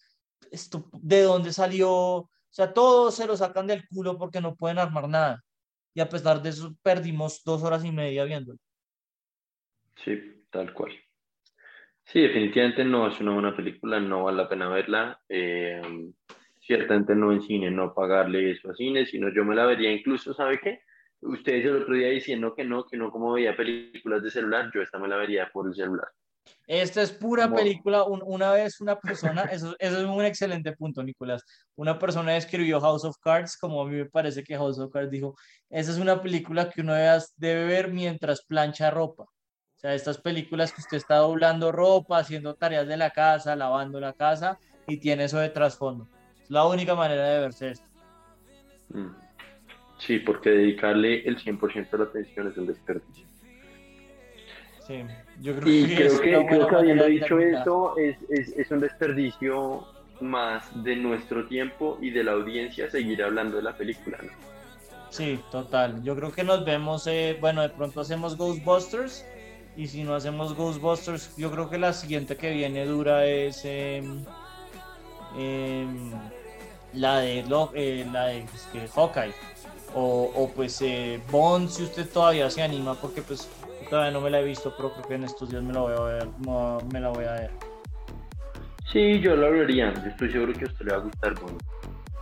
esto, 0.51 0.89
¿de 0.95 1.25
dónde 1.25 1.53
salió? 1.53 1.91
O 1.93 2.31
sea, 2.49 2.73
todos 2.73 3.17
se 3.17 3.27
lo 3.27 3.37
sacan 3.37 3.67
del 3.67 3.87
culo 3.87 4.17
porque 4.17 4.41
no 4.41 4.57
pueden 4.57 4.79
armar 4.79 5.11
nada. 5.11 5.45
Y 5.93 6.01
a 6.01 6.09
pesar 6.09 6.41
de 6.41 6.49
eso, 6.49 6.75
perdimos 6.81 7.43
dos 7.45 7.63
horas 7.63 7.85
y 7.85 7.93
media 7.93 8.25
viéndolo. 8.25 8.59
Sí, 10.03 10.47
tal 10.51 10.73
cual. 10.73 10.95
Sí, 12.05 12.21
definitivamente 12.21 12.85
no 12.85 13.07
es 13.09 13.21
una 13.21 13.33
buena 13.33 13.57
película, 13.57 14.01
no 14.01 14.25
vale 14.25 14.39
la 14.39 14.49
pena 14.49 14.69
verla. 14.69 15.21
Eh, 15.29 15.81
ciertamente 16.61 17.15
no 17.15 17.33
en 17.33 17.43
cine, 17.43 17.71
no 17.71 17.95
pagarle 17.95 18.53
eso 18.53 18.71
a 18.71 18.75
cine, 18.75 19.07
sino 19.07 19.33
yo 19.35 19.45
me 19.45 19.55
la 19.55 19.67
vería 19.67 19.91
incluso, 19.91 20.35
¿sabe 20.35 20.61
qué? 20.61 20.81
Ustedes 21.21 21.65
el 21.65 21.83
otro 21.83 21.95
día 21.95 22.09
diciendo 22.09 22.55
que 22.55 22.65
no, 22.65 22.85
que 22.87 22.97
no 22.97 23.11
como 23.11 23.33
veía 23.33 23.57
películas 23.57 24.23
de 24.23 24.31
celular, 24.31 24.71
yo 24.75 24.81
esta 24.81 24.99
me 24.99 25.09
la 25.09 25.17
vería 25.17 25.51
por 25.53 25.67
el 25.67 25.75
celular. 25.75 26.09
Esta 26.67 27.03
es 27.03 27.13
pura 27.13 27.53
película. 27.53 28.05
una 28.05 28.53
vez 28.53 28.81
una 28.81 28.99
persona, 28.99 29.43
eso, 29.53 29.75
eso, 29.79 29.99
es 29.99 30.05
un 30.05 30.25
excelente 30.25 30.73
punto, 30.73 31.03
Nicolás. 31.03 31.45
Una 31.77 31.99
persona 31.99 32.37
escribió 32.37 32.81
House 32.81 33.05
of 33.05 33.17
Cards, 33.21 33.57
como 33.57 33.83
a 33.83 33.87
mí 33.87 33.97
me 33.97 34.07
parece 34.07 34.43
que 34.45 34.57
House 34.57 34.79
of 34.79 34.93
Cards 34.93 35.11
dijo, 35.11 35.35
esa 35.69 35.91
es 35.91 35.99
una 35.99 36.23
película 36.23 36.71
que 36.71 36.83
uno 36.83 36.95
debe 37.37 37.65
ver 37.65 37.93
mientras 37.93 38.45
plancha 38.45 38.91
ropa. 38.91 39.27
O 39.81 39.83
sea, 39.83 39.95
estas 39.95 40.19
películas 40.19 40.75
que 40.75 40.83
usted 40.83 40.99
está 40.99 41.17
doblando 41.17 41.73
ropa, 41.73 42.19
haciendo 42.19 42.53
tareas 42.55 42.87
de 42.87 42.99
la 42.99 43.09
casa, 43.13 43.57
lavando 43.57 43.99
la 43.99 44.13
casa 44.13 44.59
y 44.87 44.99
tiene 44.99 45.25
eso 45.25 45.39
de 45.39 45.49
trasfondo. 45.49 46.07
Es 46.43 46.51
la 46.51 46.67
única 46.67 46.95
manera 46.95 47.27
de 47.27 47.41
verse 47.41 47.71
esto. 47.71 47.87
Mm. 48.91 49.09
Sí, 49.97 50.19
porque 50.19 50.51
dedicarle 50.51 51.27
el 51.27 51.39
100% 51.39 51.93
de 51.93 51.97
la 51.97 52.05
atención 52.05 52.49
es 52.49 52.59
un 52.59 52.67
desperdicio. 52.67 53.27
Sí, 54.87 55.03
yo 55.41 55.57
creo 55.57 55.73
y 55.73 55.95
creo 55.95 56.21
que, 56.21 56.47
creo 56.47 56.69
que 56.69 56.77
habiendo 56.77 57.07
dicho 57.07 57.39
esto, 57.39 57.97
es, 57.97 58.19
es, 58.29 58.49
es, 58.59 58.71
un 58.71 58.81
desperdicio 58.81 59.87
más 60.21 60.85
de 60.85 60.95
nuestro 60.97 61.47
tiempo 61.47 61.97
y 62.03 62.11
de 62.11 62.23
la 62.25 62.33
audiencia 62.33 62.91
seguir 62.91 63.23
hablando 63.23 63.57
de 63.57 63.63
la 63.63 63.75
película, 63.75 64.19
¿no? 64.21 64.31
Sí, 65.09 65.41
total. 65.51 66.03
Yo 66.03 66.15
creo 66.17 66.33
que 66.33 66.45
nos 66.45 66.67
vemos, 66.67 67.07
eh, 67.07 67.39
bueno, 67.41 67.63
de 67.63 67.71
pronto 67.71 68.03
hacemos 68.03 68.37
Ghostbusters 68.37 69.25
y 69.77 69.87
si 69.87 70.03
no 70.03 70.15
hacemos 70.15 70.55
Ghostbusters, 70.55 71.37
yo 71.37 71.51
creo 71.51 71.71
que 71.71 71.79
la 71.79 71.93
siguiente 71.93 72.37
que 72.37 72.51
viene 72.51 72.85
dura 72.85 73.25
es 73.25 73.63
eh, 75.37 75.87
la 76.93 77.19
de, 77.21 77.41
eh, 77.75 78.07
la 78.13 78.27
de 78.27 78.39
este, 78.41 78.89
Hawkeye. 78.89 79.35
O, 79.93 80.51
pues 80.55 80.81
eh, 80.83 81.21
Bond 81.33 81.69
si 81.69 81.83
usted 81.83 82.09
todavía 82.09 82.49
se 82.49 82.63
anima 82.63 82.95
porque 82.95 83.23
pues 83.23 83.49
todavía 83.89 84.13
no 84.13 84.21
me 84.21 84.31
la 84.31 84.39
he 84.39 84.45
visto 84.45 84.73
pero 84.77 84.93
creo 84.93 85.09
que 85.09 85.15
en 85.15 85.25
estos 85.25 85.51
días 85.51 85.65
me 85.65 85.73
la 85.73 85.81
voy 85.81 85.95
a 85.95 86.01
ver 86.01 86.29
me 86.93 87.01
la 87.01 87.09
voy 87.09 87.25
a 87.25 87.33
ver. 87.33 87.51
Sí 88.93 89.19
yo 89.21 89.35
la 89.35 89.49
vería. 89.49 89.93
Yo 89.95 90.11
estoy 90.11 90.31
seguro 90.31 90.53
que 90.53 90.65
a 90.65 90.69
usted 90.69 90.87
le 90.87 90.93
va 90.93 90.99
a 90.99 91.01
gustar 91.01 91.41
Bond. 91.41 91.61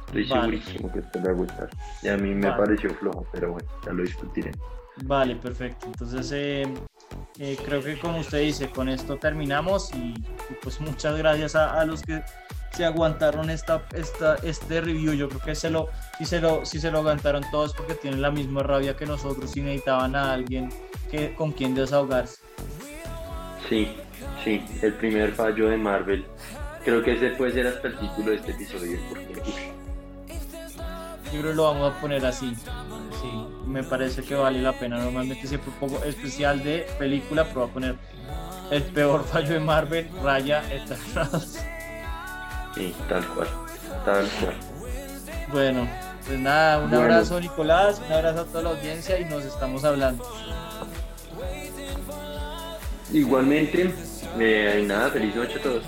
Estoy 0.07 0.29
segurísimo 0.29 0.93
que 0.93 0.99
a 0.99 1.03
usted 1.03 1.21
le 1.21 1.27
va 1.27 1.33
a 1.33 1.37
gustar. 1.37 1.71
Y 2.03 2.09
a 2.09 2.17
mí 2.17 2.35
me 2.35 2.51
pareció 2.53 2.89
flojo 2.95 3.27
pero 3.33 3.53
bueno 3.53 3.69
ya 3.85 3.93
lo 3.93 4.03
discutiré. 4.03 4.51
Vale 5.03 5.37
perfecto. 5.37 5.87
Entonces 5.89 6.33
eh, 6.33 6.67
eh, 7.39 7.57
creo 7.65 7.83
que 7.83 7.99
como 7.99 8.19
usted 8.19 8.41
dice 8.41 8.71
con 8.71 8.89
esto 8.89 9.17
terminamos 9.17 9.91
y, 9.95 10.15
pues 10.63 10.81
muchas 10.81 11.17
gracias 11.17 11.55
a 11.55 11.85
los 11.85 12.03
que 12.03 12.23
se 12.79 12.85
aguantaron 12.85 13.51
esta, 13.51 13.83
esta, 13.95 14.37
este 14.37 14.81
review. 14.81 15.13
Yo 15.15 15.29
creo 15.29 15.41
que 15.41 15.55
se 15.55 15.69
lo, 15.69 15.89
si, 16.17 16.25
se 16.25 16.41
lo, 16.41 16.65
si 16.65 16.79
se 16.79 16.91
lo 16.91 16.99
aguantaron 16.99 17.43
todos 17.51 17.75
porque 17.75 17.95
tienen 17.95 18.23
la 18.23 18.31
misma 18.31 18.63
rabia 18.63 18.97
que 18.97 19.05
nosotros 19.05 19.57
y 19.57 19.63
necesitaban 19.63 20.15
a 20.15 20.33
alguien 20.33 20.71
que, 21.11 21.35
con 21.35 21.53
quien 21.53 21.75
desahogarse. 21.75 22.39
Sí, 23.69 23.89
sí, 24.45 24.65
el 24.83 24.95
primer 24.95 25.33
fallo 25.33 25.69
de 25.69 25.77
Marvel. 25.77 26.25
Creo 26.85 27.03
que 27.03 27.15
ese 27.15 27.31
puede 27.31 27.53
ser 27.53 27.67
hasta 27.67 27.89
el 27.89 27.99
título 27.99 28.31
de 28.31 28.37
este 28.37 28.53
episodio. 28.53 28.99
Porque, 29.09 29.73
Yo 31.33 31.41
creo 31.41 31.51
que 31.53 31.57
lo 31.57 31.65
vamos 31.65 31.93
a 31.93 32.01
poner 32.01 32.25
así. 32.25 32.55
Sí, 33.21 33.31
me 33.67 33.83
parece 33.83 34.23
que 34.23 34.35
vale 34.35 34.61
la 34.63 34.73
pena. 34.73 34.99
Normalmente 34.99 35.47
siempre 35.47 35.73
pongo 35.79 36.03
especial 36.05 36.63
de 36.63 36.87
película, 36.99 37.45
pero 37.45 37.61
voy 37.61 37.71
a 37.71 37.73
poner 37.73 37.97
el 38.71 38.83
peor 38.85 39.25
fallo 39.33 39.55
de 39.55 39.61
Marvel, 39.61 40.09
Raya 40.23 40.63
Eternals. 40.73 41.59
Sí, 42.75 42.95
tal 43.09 43.27
cual, 43.29 43.49
tal 44.05 44.29
cual. 44.41 44.55
Bueno, 45.51 45.89
pues 46.25 46.39
nada, 46.39 46.79
un 46.79 46.95
abrazo 46.95 47.41
Nicolás, 47.41 48.01
un 48.07 48.13
abrazo 48.13 48.43
a 48.43 48.45
toda 48.45 48.63
la 48.63 48.71
audiencia 48.71 49.19
y 49.19 49.25
nos 49.25 49.45
estamos 49.45 49.83
hablando. 49.83 50.25
Igualmente, 53.13 53.93
eh, 54.39 54.85
nada, 54.87 55.11
feliz 55.11 55.35
noche 55.35 55.59
a 55.59 55.63
todos. 55.63 55.83